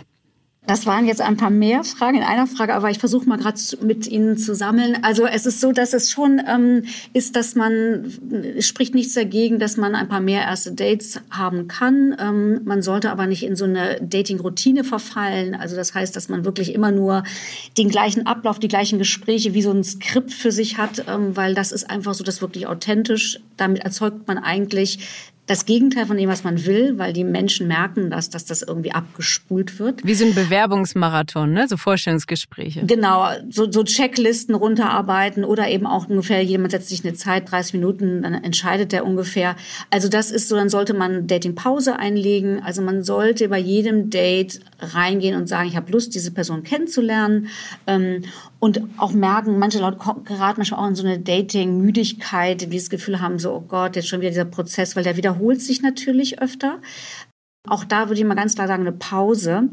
Das 0.67 0.86
waren 0.86 1.07
jetzt 1.07 1.21
ein 1.21 1.38
paar 1.38 1.50
mehr 1.50 1.86
Fragen 1.86 2.17
in 2.17 2.24
einer 2.24 2.45
Frage, 2.45 2.75
aber 2.75 2.89
ich 2.89 3.00
versuche 3.00 3.27
mal 3.27 3.38
gerade 3.38 3.57
mit 3.81 4.05
Ihnen 4.05 4.38
zu 4.38 4.53
sammeln. 4.53 5.01
Also 5.01 5.25
es 5.25 5.45
ist 5.45 5.62
so, 5.62 5.71
dass 5.71 5.93
es 5.93 6.12
schon 6.12 6.41
ähm, 6.45 6.83
ist, 7.13 7.38
dass 7.38 7.55
man, 7.55 8.12
es 8.57 8.67
spricht 8.67 8.93
nichts 8.93 9.13
dagegen, 9.13 9.59
dass 9.59 9.77
man 9.77 9.95
ein 9.95 10.09
paar 10.09 10.19
mehr 10.19 10.41
erste 10.41 10.74
Dates 10.74 11.21
haben 11.29 11.69
kann. 11.69 12.17
Ähm, 12.19 12.62
man 12.65 12.81
sollte 12.81 13.12
aber 13.12 13.27
nicht 13.27 13.43
in 13.43 13.55
so 13.55 13.63
eine 13.63 13.97
Dating-Routine 14.01 14.83
verfallen. 14.83 15.55
Also 15.55 15.77
das 15.77 15.93
heißt, 15.93 16.13
dass 16.13 16.27
man 16.27 16.43
wirklich 16.43 16.74
immer 16.74 16.91
nur 16.91 17.24
den 17.77 17.88
gleichen 17.88 18.27
Ablauf, 18.27 18.59
die 18.59 18.67
gleichen 18.67 19.00
Gespräche 19.00 19.53
wie 19.53 19.62
so 19.62 19.71
ein 19.71 19.86
Skript 19.86 20.33
für 20.33 20.51
sich 20.51 20.77
hat, 20.77 21.05
ähm, 21.07 21.38
weil 21.38 21.55
das 21.55 21.71
ist 21.71 21.89
einfach 21.89 22.13
so, 22.13 22.25
das 22.25 22.41
wirklich 22.41 22.67
authentisch. 22.67 23.39
Damit 23.55 23.86
erzeugt 23.86 24.27
man 24.27 24.38
eigentlich 24.38 25.00
das 25.48 25.66
Gegenteil 25.66 26.06
von 26.06 26.18
dem, 26.18 26.30
was 26.30 26.44
man 26.44 26.66
will, 26.66 26.98
weil 26.98 27.13
die 27.13 27.24
Menschen 27.24 27.68
merken, 27.68 28.10
dass, 28.10 28.30
dass 28.30 28.44
das 28.44 28.62
irgendwie 28.62 28.92
abgespult 28.92 29.80
wird. 29.80 30.06
Wie 30.06 30.13
so 30.13 30.25
ein 30.25 30.36
Bewerbungsmarathon, 30.36 31.54
ne? 31.54 31.68
so 31.70 31.77
Vorstellungsgespräche. 31.77 32.86
Genau, 32.86 33.30
so, 33.50 33.72
so 33.72 33.84
Checklisten 33.84 34.56
runterarbeiten 34.56 35.46
oder 35.46 35.70
eben 35.70 35.88
auch 35.88 36.10
ungefähr, 36.10 36.44
jemand 36.44 36.72
setzt 36.72 36.89
sich 36.89 37.06
eine 37.06 37.13
Zeit, 37.13 37.50
30 37.50 37.75
Minuten, 37.75 38.24
dann 38.24 38.34
entscheidet 38.34 38.92
der 38.92 39.06
ungefähr. 39.06 39.56
Also 39.89 40.10
das 40.10 40.32
ist 40.32 40.50
so, 40.50 40.58
dann 40.58 40.68
sollte 40.68 40.94
man 40.94 41.27
Datingpause 41.27 41.98
einlegen. 41.98 42.62
Also 42.62 42.82
man 42.82 43.04
sollte 43.04 43.48
bei 43.48 43.60
jedem 43.60 44.10
Date 44.10 44.60
reingehen 44.82 45.36
und 45.36 45.48
sagen, 45.48 45.70
ich 45.70 45.77
habe 45.77 45.92
Lust, 45.94 46.13
diese 46.13 46.32
Person 46.32 46.63
kennenzulernen. 46.63 47.48
Ähm, 47.88 48.24
und 48.59 48.81
auch 48.97 49.11
merken, 49.11 49.59
manche 49.59 49.79
Leute 49.79 49.97
geraten 49.97 50.57
manchmal 50.57 50.79
auch 50.79 50.87
in 50.87 50.95
so 50.95 51.05
eine 51.05 51.19
Dating-Müdigkeit, 51.19 52.71
wie 52.71 52.77
das 52.77 52.89
Gefühl 52.89 53.21
haben, 53.21 53.37
so, 53.39 53.53
oh 53.53 53.61
Gott, 53.61 53.95
jetzt 53.95 54.07
schon 54.07 54.19
wieder 54.21 54.31
dieser 54.31 54.45
Prozess, 54.45 54.95
weil 54.95 55.03
der 55.03 55.17
wiederholt 55.17 55.61
sich 55.61 55.81
natürlich 55.81 56.41
öfter. 56.41 56.79
Auch 57.67 57.83
da 57.83 58.07
würde 58.07 58.19
ich 58.19 58.25
mal 58.25 58.35
ganz 58.35 58.55
klar 58.55 58.67
sagen, 58.67 58.81
eine 58.81 58.93
Pause. 58.93 59.69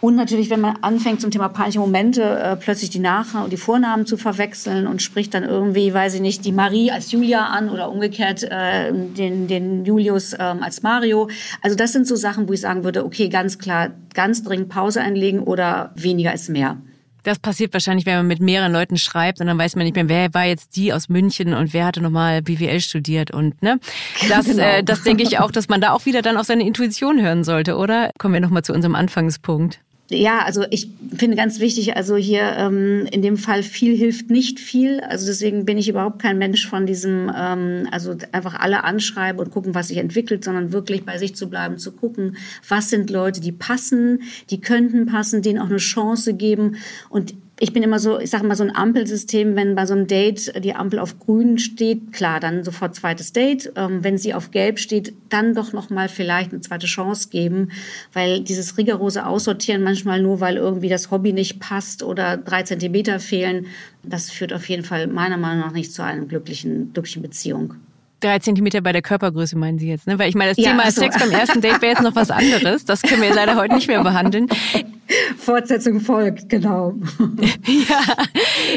Und 0.00 0.16
natürlich, 0.16 0.50
wenn 0.50 0.60
man 0.60 0.76
anfängt 0.82 1.20
zum 1.22 1.30
Thema 1.30 1.48
peinliche 1.48 1.78
Momente, 1.78 2.22
äh, 2.22 2.56
plötzlich 2.56 2.90
die 2.90 2.98
Nach- 2.98 3.42
und 3.42 3.52
die 3.52 3.56
Vornamen 3.56 4.04
zu 4.04 4.16
verwechseln 4.18 4.86
und 4.86 5.00
spricht 5.00 5.32
dann 5.32 5.44
irgendwie, 5.44 5.94
weiß 5.94 6.14
ich 6.14 6.20
nicht, 6.20 6.44
die 6.44 6.52
Marie 6.52 6.90
als 6.90 7.10
Julia 7.10 7.46
an 7.46 7.70
oder 7.70 7.90
umgekehrt 7.90 8.42
äh, 8.42 8.92
den, 8.92 9.48
den 9.48 9.84
Julius 9.84 10.34
ähm, 10.34 10.62
als 10.62 10.82
Mario. 10.82 11.30
Also 11.62 11.74
das 11.74 11.92
sind 11.92 12.06
so 12.06 12.16
Sachen, 12.16 12.48
wo 12.48 12.52
ich 12.52 12.60
sagen 12.60 12.84
würde, 12.84 13.04
okay, 13.04 13.30
ganz 13.30 13.58
klar, 13.58 13.92
ganz 14.12 14.42
dringend 14.42 14.68
Pause 14.68 15.00
einlegen 15.00 15.40
oder 15.42 15.92
weniger 15.94 16.34
ist 16.34 16.50
mehr. 16.50 16.76
Das 17.24 17.38
passiert 17.38 17.72
wahrscheinlich, 17.72 18.06
wenn 18.06 18.16
man 18.16 18.26
mit 18.28 18.40
mehreren 18.40 18.72
Leuten 18.72 18.96
schreibt 18.96 19.40
und 19.40 19.46
dann 19.46 19.58
weiß 19.58 19.74
man 19.76 19.84
nicht 19.84 19.96
mehr, 19.96 20.08
wer 20.08 20.32
war 20.32 20.44
jetzt 20.44 20.76
die 20.76 20.92
aus 20.92 21.08
München 21.08 21.54
und 21.54 21.72
wer 21.72 21.86
hatte 21.86 22.00
nochmal 22.00 22.42
BWL 22.42 22.80
studiert 22.80 23.30
und 23.32 23.60
ne. 23.62 23.80
Das, 24.28 24.46
genau. 24.46 24.62
äh, 24.62 24.84
das 24.84 25.02
denke 25.02 25.22
ich 25.22 25.38
auch, 25.38 25.50
dass 25.50 25.68
man 25.68 25.80
da 25.80 25.92
auch 25.92 26.06
wieder 26.06 26.22
dann 26.22 26.36
auf 26.36 26.46
seine 26.46 26.66
Intuition 26.66 27.20
hören 27.20 27.42
sollte, 27.44 27.76
oder? 27.76 28.10
Kommen 28.18 28.34
wir 28.34 28.40
nochmal 28.40 28.62
zu 28.62 28.72
unserem 28.72 28.94
Anfangspunkt. 28.94 29.80
Ja, 30.10 30.40
also 30.40 30.64
ich 30.68 30.90
finde 31.16 31.34
ganz 31.34 31.60
wichtig, 31.60 31.96
also 31.96 32.16
hier 32.16 32.42
ähm, 32.58 33.06
in 33.10 33.22
dem 33.22 33.38
Fall 33.38 33.62
viel 33.62 33.96
hilft 33.96 34.28
nicht 34.28 34.60
viel. 34.60 35.00
Also 35.00 35.26
deswegen 35.26 35.64
bin 35.64 35.78
ich 35.78 35.88
überhaupt 35.88 36.20
kein 36.20 36.36
Mensch 36.36 36.68
von 36.68 36.84
diesem, 36.84 37.32
ähm, 37.34 37.88
also 37.90 38.14
einfach 38.32 38.54
alle 38.60 38.84
anschreiben 38.84 39.40
und 39.40 39.50
gucken, 39.50 39.74
was 39.74 39.88
sich 39.88 39.96
entwickelt, 39.96 40.44
sondern 40.44 40.72
wirklich 40.72 41.06
bei 41.06 41.16
sich 41.16 41.34
zu 41.34 41.48
bleiben, 41.48 41.78
zu 41.78 41.90
gucken, 41.90 42.36
was 42.68 42.90
sind 42.90 43.08
Leute, 43.08 43.40
die 43.40 43.52
passen, 43.52 44.20
die 44.50 44.60
könnten 44.60 45.06
passen, 45.06 45.40
denen 45.40 45.58
auch 45.58 45.70
eine 45.70 45.78
Chance 45.78 46.34
geben. 46.34 46.76
Und 47.08 47.34
ich 47.60 47.72
bin 47.72 47.84
immer 47.84 48.00
so, 48.00 48.18
ich 48.18 48.30
sage 48.30 48.44
mal 48.46 48.56
so 48.56 48.64
ein 48.64 48.74
Ampelsystem, 48.74 49.54
wenn 49.54 49.76
bei 49.76 49.86
so 49.86 49.94
einem 49.94 50.08
Date 50.08 50.52
die 50.64 50.74
Ampel 50.74 50.98
auf 50.98 51.20
grün 51.20 51.58
steht, 51.58 52.12
klar, 52.12 52.40
dann 52.40 52.64
sofort 52.64 52.96
zweites 52.96 53.32
Date. 53.32 53.72
Ähm, 53.76 54.02
wenn 54.02 54.18
sie 54.18 54.34
auf 54.34 54.50
gelb 54.50 54.80
steht, 54.80 55.14
dann 55.28 55.54
doch 55.54 55.72
noch 55.72 55.88
mal 55.88 56.08
vielleicht 56.08 56.50
eine 56.50 56.60
zweite 56.62 56.86
Chance 56.86 57.28
geben, 57.28 57.70
weil 58.12 58.40
dieses 58.40 58.76
rigorose 58.76 59.24
Aussortieren 59.24 59.84
manchmal 59.84 60.20
nur, 60.20 60.40
weil 60.40 60.56
irgendwie 60.56 60.88
das 60.88 61.12
Hobby 61.12 61.32
nicht 61.32 61.60
passt 61.60 62.02
oder 62.02 62.36
drei 62.36 62.64
Zentimeter 62.64 63.20
fehlen, 63.20 63.66
das 64.02 64.30
führt 64.30 64.52
auf 64.52 64.68
jeden 64.68 64.84
Fall 64.84 65.06
meiner 65.06 65.36
Meinung 65.36 65.60
nach 65.60 65.72
nicht 65.72 65.92
zu 65.92 66.02
einer 66.02 66.26
glücklichen, 66.26 66.92
glücklichen 66.92 67.22
Beziehung 67.22 67.74
drei 68.20 68.38
Zentimeter 68.38 68.80
bei 68.80 68.92
der 68.92 69.02
Körpergröße 69.02 69.58
meinen 69.58 69.78
Sie 69.78 69.86
jetzt, 69.86 70.06
ne? 70.06 70.18
Weil 70.18 70.30
ich 70.30 70.34
meine, 70.34 70.52
das 70.52 70.56
ja, 70.56 70.70
Thema 70.70 70.90
so. 70.90 71.02
Sex 71.02 71.18
beim 71.18 71.30
ersten 71.30 71.60
Date 71.60 71.82
wäre 71.82 71.92
jetzt 71.92 72.02
noch 72.02 72.16
was 72.16 72.30
anderes. 72.30 72.86
Das 72.86 73.02
können 73.02 73.20
wir 73.20 73.34
leider 73.34 73.56
heute 73.56 73.74
nicht 73.74 73.86
mehr 73.86 74.02
behandeln. 74.02 74.48
Fortsetzung 75.36 76.00
folgt, 76.00 76.48
genau. 76.48 76.94
ja, 77.88 78.00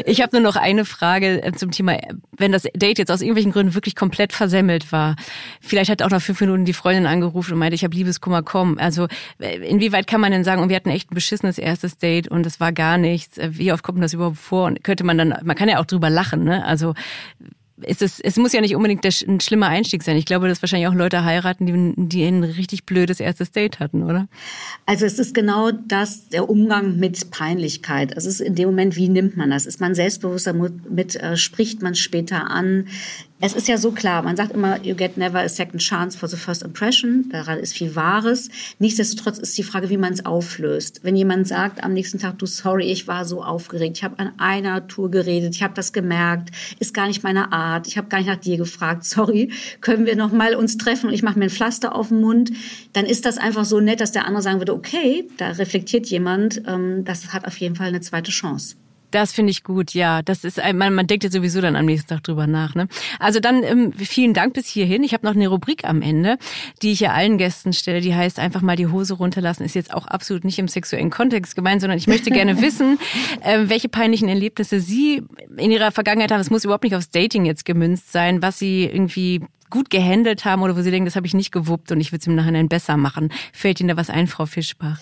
ich 0.04 0.20
habe 0.20 0.36
nur 0.36 0.42
noch 0.42 0.56
eine 0.56 0.84
Frage 0.84 1.42
äh, 1.42 1.52
zum 1.52 1.70
Thema, 1.70 1.98
wenn 2.36 2.52
das 2.52 2.64
Date 2.74 2.98
jetzt 2.98 3.10
aus 3.10 3.20
irgendwelchen 3.20 3.52
Gründen 3.52 3.74
wirklich 3.74 3.96
komplett 3.96 4.32
versemmelt 4.32 4.92
war. 4.92 5.16
Vielleicht 5.60 5.90
hat 5.90 6.02
auch 6.02 6.10
nach 6.10 6.22
fünf 6.22 6.40
Minuten 6.40 6.64
die 6.64 6.72
Freundin 6.72 7.06
angerufen 7.06 7.54
und 7.54 7.58
meinte, 7.58 7.74
ich 7.74 7.84
habe 7.84 7.94
Liebeskummer, 7.94 8.42
komm. 8.42 8.78
Also 8.78 9.08
äh, 9.40 9.56
inwieweit 9.66 10.06
kann 10.06 10.20
man 10.20 10.32
denn 10.32 10.44
sagen, 10.44 10.62
und 10.62 10.68
wir 10.68 10.76
hatten 10.76 10.90
echt 10.90 11.10
ein 11.10 11.14
beschissenes 11.14 11.58
erstes 11.58 11.98
Date 11.98 12.28
und 12.28 12.44
es 12.46 12.60
war 12.60 12.72
gar 12.72 12.98
nichts. 12.98 13.38
Äh, 13.38 13.50
wie 13.52 13.72
oft 13.72 13.82
kommt 13.82 14.02
das 14.02 14.12
überhaupt 14.14 14.38
vor? 14.38 14.66
Und 14.66 14.84
könnte 14.84 15.04
man 15.04 15.18
dann, 15.18 15.34
man 15.44 15.56
kann 15.56 15.68
ja 15.68 15.80
auch 15.80 15.86
drüber 15.86 16.10
lachen, 16.10 16.44
ne? 16.44 16.64
Also 16.64 16.94
es, 17.82 18.20
es 18.20 18.36
muss 18.36 18.52
ja 18.52 18.60
nicht 18.60 18.74
unbedingt 18.74 19.04
der, 19.04 19.12
ein 19.26 19.40
schlimmer 19.40 19.68
Einstieg 19.68 20.02
sein. 20.02 20.16
Ich 20.16 20.24
glaube, 20.24 20.48
dass 20.48 20.62
wahrscheinlich 20.62 20.88
auch 20.88 20.94
Leute 20.94 21.24
heiraten, 21.24 21.66
die, 21.66 21.94
die 22.08 22.24
ein 22.24 22.44
richtig 22.44 22.84
blödes 22.86 23.20
erstes 23.20 23.50
Date 23.50 23.80
hatten, 23.80 24.02
oder? 24.02 24.28
Also 24.86 25.06
es 25.06 25.18
ist 25.18 25.34
genau 25.34 25.70
das, 25.70 26.28
der 26.28 26.48
Umgang 26.48 26.98
mit 26.98 27.30
Peinlichkeit. 27.30 28.12
Es 28.16 28.24
ist 28.24 28.40
in 28.40 28.54
dem 28.54 28.68
Moment, 28.68 28.96
wie 28.96 29.08
nimmt 29.08 29.36
man 29.36 29.50
das? 29.50 29.66
Ist 29.66 29.80
man 29.80 29.94
selbstbewusster 29.94 30.52
mit, 30.52 31.16
äh, 31.16 31.36
spricht 31.36 31.82
man 31.82 31.94
später 31.94 32.50
an? 32.50 32.86
Es 33.40 33.54
ist 33.54 33.68
ja 33.68 33.78
so 33.78 33.92
klar, 33.92 34.22
man 34.22 34.36
sagt 34.36 34.50
immer, 34.50 34.84
you 34.84 34.96
get 34.96 35.16
never 35.16 35.38
a 35.38 35.48
second 35.48 35.78
chance 35.78 36.18
for 36.18 36.28
the 36.28 36.36
first 36.36 36.64
impression. 36.64 37.28
Daran 37.30 37.60
ist 37.60 37.72
viel 37.72 37.94
Wahres. 37.94 38.48
Nichtsdestotrotz 38.80 39.38
ist 39.38 39.56
die 39.56 39.62
Frage, 39.62 39.90
wie 39.90 39.96
man 39.96 40.12
es 40.12 40.26
auflöst. 40.26 41.04
Wenn 41.04 41.14
jemand 41.14 41.46
sagt 41.46 41.84
am 41.84 41.92
nächsten 41.92 42.18
Tag, 42.18 42.40
du 42.40 42.46
sorry, 42.46 42.90
ich 42.90 43.06
war 43.06 43.24
so 43.24 43.44
aufgeregt, 43.44 43.98
ich 43.98 44.02
habe 44.02 44.18
an 44.18 44.32
einer 44.38 44.88
Tour 44.88 45.12
geredet, 45.12 45.54
ich 45.54 45.62
habe 45.62 45.72
das 45.74 45.92
gemerkt, 45.92 46.50
ist 46.80 46.94
gar 46.94 47.06
nicht 47.06 47.22
meine 47.22 47.52
Art, 47.52 47.86
ich 47.86 47.96
habe 47.96 48.08
gar 48.08 48.18
nicht 48.18 48.26
nach 48.26 48.34
dir 48.34 48.56
gefragt, 48.56 49.04
sorry, 49.04 49.52
können 49.80 50.04
wir 50.04 50.16
noch 50.16 50.32
mal 50.32 50.56
uns 50.56 50.76
treffen 50.76 51.06
und 51.06 51.14
ich 51.14 51.22
mache 51.22 51.38
mir 51.38 51.44
ein 51.44 51.50
Pflaster 51.50 51.94
auf 51.94 52.08
den 52.08 52.20
Mund, 52.20 52.50
dann 52.92 53.06
ist 53.06 53.24
das 53.24 53.38
einfach 53.38 53.64
so 53.64 53.78
nett, 53.78 54.00
dass 54.00 54.10
der 54.10 54.26
andere 54.26 54.42
sagen 54.42 54.58
würde, 54.58 54.74
okay, 54.74 55.28
da 55.36 55.50
reflektiert 55.50 56.06
jemand, 56.08 56.62
ähm, 56.66 57.04
das 57.04 57.32
hat 57.32 57.46
auf 57.46 57.56
jeden 57.58 57.76
Fall 57.76 57.86
eine 57.86 58.00
zweite 58.00 58.32
Chance. 58.32 58.74
Das 59.10 59.32
finde 59.32 59.50
ich 59.50 59.64
gut, 59.64 59.94
ja. 59.94 60.22
Das 60.22 60.44
ist 60.44 60.60
man, 60.74 60.94
man 60.94 61.06
denkt 61.06 61.24
ja 61.24 61.30
sowieso 61.30 61.60
dann 61.60 61.76
am 61.76 61.86
nächsten 61.86 62.08
Tag 62.08 62.22
drüber 62.22 62.46
nach. 62.46 62.74
Ne? 62.74 62.88
Also 63.18 63.40
dann 63.40 63.62
ähm, 63.62 63.92
vielen 63.92 64.34
Dank 64.34 64.54
bis 64.54 64.66
hierhin. 64.66 65.02
Ich 65.02 65.14
habe 65.14 65.26
noch 65.26 65.34
eine 65.34 65.48
Rubrik 65.48 65.84
am 65.84 66.02
Ende, 66.02 66.36
die 66.82 66.92
ich 66.92 67.00
ja 67.00 67.12
allen 67.12 67.38
Gästen 67.38 67.72
stelle. 67.72 68.00
Die 68.00 68.14
heißt 68.14 68.38
einfach 68.38 68.60
mal 68.60 68.76
die 68.76 68.86
Hose 68.86 69.14
runterlassen. 69.14 69.64
Ist 69.64 69.74
jetzt 69.74 69.94
auch 69.94 70.06
absolut 70.06 70.44
nicht 70.44 70.58
im 70.58 70.68
sexuellen 70.68 71.10
Kontext 71.10 71.56
gemeint, 71.56 71.80
sondern 71.80 71.98
ich 71.98 72.06
möchte 72.06 72.30
gerne 72.30 72.60
wissen, 72.62 72.98
äh, 73.42 73.60
welche 73.64 73.88
peinlichen 73.88 74.28
Erlebnisse 74.28 74.80
Sie 74.80 75.22
in 75.56 75.70
Ihrer 75.70 75.90
Vergangenheit 75.90 76.30
haben. 76.30 76.40
Es 76.40 76.50
muss 76.50 76.64
überhaupt 76.64 76.84
nicht 76.84 76.94
aufs 76.94 77.10
Dating 77.10 77.44
jetzt 77.44 77.64
gemünzt 77.64 78.12
sein, 78.12 78.42
was 78.42 78.58
Sie 78.58 78.84
irgendwie 78.84 79.40
gut 79.70 79.90
gehandelt 79.90 80.44
haben 80.44 80.62
oder 80.62 80.76
wo 80.76 80.82
Sie 80.82 80.90
denken, 80.90 81.06
das 81.06 81.16
habe 81.16 81.26
ich 81.26 81.34
nicht 81.34 81.52
gewuppt 81.52 81.92
und 81.92 82.00
ich 82.00 82.12
würde 82.12 82.20
es 82.20 82.26
im 82.26 82.34
Nachhinein 82.34 82.68
besser 82.68 82.96
machen. 82.96 83.30
Fällt 83.52 83.80
Ihnen 83.80 83.88
da 83.88 83.96
was 83.96 84.10
ein, 84.10 84.26
Frau 84.26 84.46
Fischbach? 84.46 84.98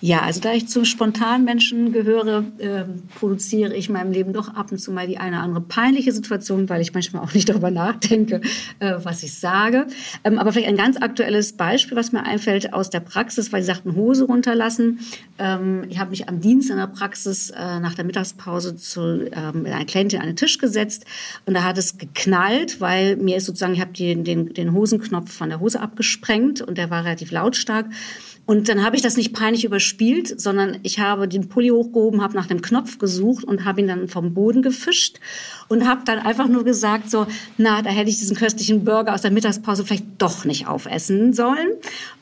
Ja, 0.00 0.20
also 0.20 0.40
da 0.40 0.52
ich 0.52 0.68
zum 0.68 0.84
spontanen 0.84 1.46
Menschen 1.46 1.90
gehöre, 1.90 2.44
äh, 2.58 2.84
produziere 3.18 3.74
ich 3.74 3.88
in 3.88 3.94
meinem 3.94 4.12
Leben 4.12 4.34
doch 4.34 4.54
ab 4.54 4.70
und 4.70 4.78
zu 4.78 4.92
mal 4.92 5.06
die 5.06 5.16
eine 5.16 5.36
oder 5.36 5.44
andere 5.44 5.62
peinliche 5.62 6.12
Situation, 6.12 6.68
weil 6.68 6.82
ich 6.82 6.92
manchmal 6.92 7.22
auch 7.22 7.32
nicht 7.32 7.48
darüber 7.48 7.70
nachdenke, 7.70 8.42
äh, 8.78 8.96
was 9.02 9.22
ich 9.22 9.32
sage. 9.32 9.86
Ähm, 10.22 10.38
aber 10.38 10.52
vielleicht 10.52 10.68
ein 10.68 10.76
ganz 10.76 10.98
aktuelles 11.00 11.54
Beispiel, 11.54 11.96
was 11.96 12.12
mir 12.12 12.24
einfällt 12.24 12.74
aus 12.74 12.90
der 12.90 13.00
Praxis, 13.00 13.52
weil 13.54 13.62
Sie 13.62 13.68
sagten, 13.68 13.94
Hose 13.94 14.24
runterlassen. 14.24 15.00
Ähm, 15.38 15.84
ich 15.88 15.98
habe 15.98 16.10
mich 16.10 16.28
am 16.28 16.42
Dienst 16.42 16.68
in 16.68 16.76
der 16.76 16.88
Praxis 16.88 17.48
äh, 17.50 17.80
nach 17.80 17.94
der 17.94 18.04
Mittagspause 18.04 18.76
zu 18.76 19.30
ähm, 19.32 19.64
einer 19.64 19.86
Klientin 19.86 20.20
an 20.20 20.26
den 20.26 20.36
Tisch 20.36 20.58
gesetzt 20.58 21.06
und 21.46 21.54
da 21.54 21.62
hat 21.62 21.78
es 21.78 21.96
geknallt, 21.96 22.82
weil 22.82 23.16
mir 23.16 23.38
ist 23.38 23.46
sozusagen, 23.46 23.72
ich 23.72 23.80
habe 23.80 23.92
den, 23.92 24.24
den, 24.24 24.52
den 24.52 24.74
Hosenknopf 24.74 25.32
von 25.32 25.48
der 25.48 25.60
Hose 25.60 25.80
abgesprengt 25.80 26.60
und 26.60 26.76
der 26.76 26.90
war 26.90 27.04
relativ 27.04 27.30
lautstark. 27.30 27.86
Und 28.46 28.68
dann 28.68 28.84
habe 28.84 28.94
ich 28.94 29.02
das 29.02 29.16
nicht 29.16 29.34
peinlich 29.34 29.64
überspielt, 29.64 30.40
sondern 30.40 30.78
ich 30.84 31.00
habe 31.00 31.26
den 31.26 31.48
Pulli 31.48 31.70
hochgehoben, 31.70 32.22
habe 32.22 32.36
nach 32.36 32.46
dem 32.46 32.62
Knopf 32.62 32.98
gesucht 32.98 33.44
und 33.44 33.64
habe 33.64 33.80
ihn 33.80 33.88
dann 33.88 34.06
vom 34.06 34.34
Boden 34.34 34.62
gefischt 34.62 35.18
und 35.66 35.86
habe 35.86 36.02
dann 36.04 36.20
einfach 36.20 36.46
nur 36.46 36.64
gesagt 36.64 37.10
so, 37.10 37.26
na, 37.58 37.82
da 37.82 37.90
hätte 37.90 38.08
ich 38.08 38.18
diesen 38.18 38.36
köstlichen 38.36 38.84
Burger 38.84 39.14
aus 39.14 39.22
der 39.22 39.32
Mittagspause 39.32 39.84
vielleicht 39.84 40.04
doch 40.18 40.44
nicht 40.44 40.68
aufessen 40.68 41.32
sollen. 41.32 41.70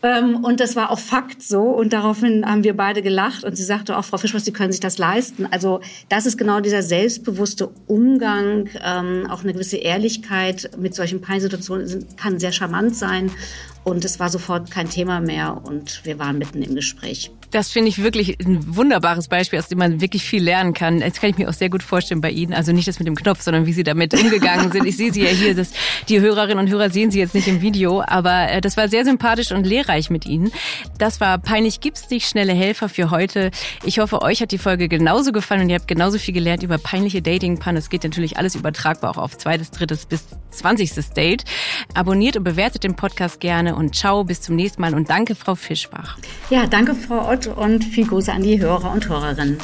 Ähm, 0.03 0.43
und 0.43 0.61
das 0.61 0.77
war 0.77 0.91
auch 0.91 0.99
Fakt 0.99 1.43
so. 1.43 1.61
Und 1.61 1.93
daraufhin 1.93 2.47
haben 2.47 2.65
wir 2.65 2.75
beide 2.75 3.03
gelacht 3.03 3.45
und 3.45 3.55
sie 3.57 3.65
sagte 3.65 3.99
auch, 3.99 4.05
Frau 4.05 4.17
Fischwas, 4.17 4.47
Sie 4.47 4.53
können 4.53 4.73
sich 4.73 4.81
das 4.81 4.97
leisten. 4.97 5.47
Also 5.51 5.81
das 6.09 6.25
ist 6.25 6.39
genau 6.39 6.61
dieser 6.61 6.83
selbstbewusste 6.83 7.71
Umgang, 7.87 8.71
ähm, 8.83 9.27
auch 9.31 9.43
eine 9.43 9.53
gewisse 9.53 9.77
Ehrlichkeit 9.77 10.71
mit 10.79 10.95
solchen 10.95 11.21
Peinsituationen 11.21 12.07
kann 12.17 12.39
sehr 12.39 12.53
charmant 12.53 12.97
sein. 12.97 13.31
Und 13.85 14.05
es 14.05 14.19
war 14.19 14.31
sofort 14.31 14.71
kein 14.71 14.89
Thema 14.89 15.21
mehr 15.21 15.61
und 15.63 16.05
wir 16.05 16.19
waren 16.19 16.39
mitten 16.39 16.63
im 16.63 16.75
Gespräch. 16.75 17.31
Das 17.55 17.71
finde 17.71 17.89
ich 17.89 18.03
wirklich 18.03 18.37
ein 18.45 18.75
wunderbares 18.75 19.29
Beispiel, 19.29 19.61
aus 19.61 19.69
dem 19.69 19.79
man 19.79 20.01
wirklich 20.01 20.25
viel 20.25 20.43
lernen 20.43 20.75
kann. 20.75 20.99
Das 20.99 21.21
kann 21.21 21.31
ich 21.31 21.39
mir 21.39 21.49
auch 21.49 21.53
sehr 21.53 21.71
gut 21.71 21.85
vorstellen 21.85 22.21
bei 22.21 22.31
Ihnen. 22.31 22.53
Also 22.53 22.73
nicht 22.73 22.89
das 22.89 22.99
mit 22.99 23.07
dem 23.07 23.15
Knopf, 23.15 23.43
sondern 23.43 23.65
wie 23.65 23.73
Sie 23.73 23.85
damit 23.85 24.13
umgegangen 24.13 24.73
sind. 24.73 24.85
Ich 24.87 24.97
sehe 24.97 25.13
Sie 25.13 25.23
ja 25.23 25.29
hier, 25.29 25.55
das, 25.55 25.71
die 26.09 26.21
Hörerinnen 26.21 26.59
und 26.59 26.69
Hörer 26.69 26.91
sehen 26.91 27.13
Sie 27.13 27.21
jetzt 27.21 27.33
nicht 27.33 27.47
im 27.47 27.61
Video, 27.61 28.03
aber 28.05 28.51
äh, 28.51 28.61
das 28.61 28.77
war 28.77 28.89
sehr 28.89 29.05
sympathisch 29.05 29.53
und 29.53 29.69
lehrreich 29.69 30.11
mit 30.11 30.27
Ihnen. 30.27 30.51
Das 30.99 31.21
war 31.21 31.39
Peinlich 31.39 31.81
gibt's 31.81 32.11
nicht, 32.11 32.27
schnelle 32.27 32.55
Helfer 32.55 32.89
für 32.89 33.11
heute. 33.11 33.53
Ich 33.85 34.01
hoffe, 34.01 34.23
euch 34.23 34.41
hat 34.41 34.51
die 34.51 34.59
Folge 34.59 34.89
genauso 34.89 35.31
gefallen 35.31 35.63
und 35.63 35.69
ihr 35.69 35.77
habt 35.77 35.87
genauso 35.87 36.19
viel 36.19 36.35
gelernt 36.35 36.65
über 36.65 36.79
peinliche 36.79 37.23
Dating-Pannen. 37.23 37.77
Es 37.77 37.89
geht 37.89 38.03
natürlich 38.03 38.37
alles 38.37 38.57
übertragbar 38.57 39.13
auch 39.13 39.19
auf 39.19 39.39
zweites, 39.39 39.71
drittes 39.71 40.07
bis 40.07 40.27
zwanzigstes 40.51 41.11
Date. 41.11 41.45
Abonniert 41.95 42.37
und 42.37 42.43
bewertet 42.43 42.83
den 42.83 42.97
Podcast 42.97 43.39
gerne 43.39 43.77
und 43.77 43.95
ciao, 43.95 44.25
bis 44.25 44.41
zum 44.41 44.57
nächsten 44.57 44.81
Mal 44.81 44.95
und 44.95 45.11
danke, 45.11 45.37
Frau 45.37 45.55
Fischbach. 45.55 46.19
Ja, 46.51 46.67
danke, 46.67 46.95
Frau 46.95 47.31
Ott 47.31 47.44
und 47.47 47.85
viel 47.85 48.07
Grüße 48.07 48.33
an 48.33 48.43
die 48.43 48.61
Hörer 48.61 48.93
und 48.93 49.09
Hörerinnen. 49.09 49.59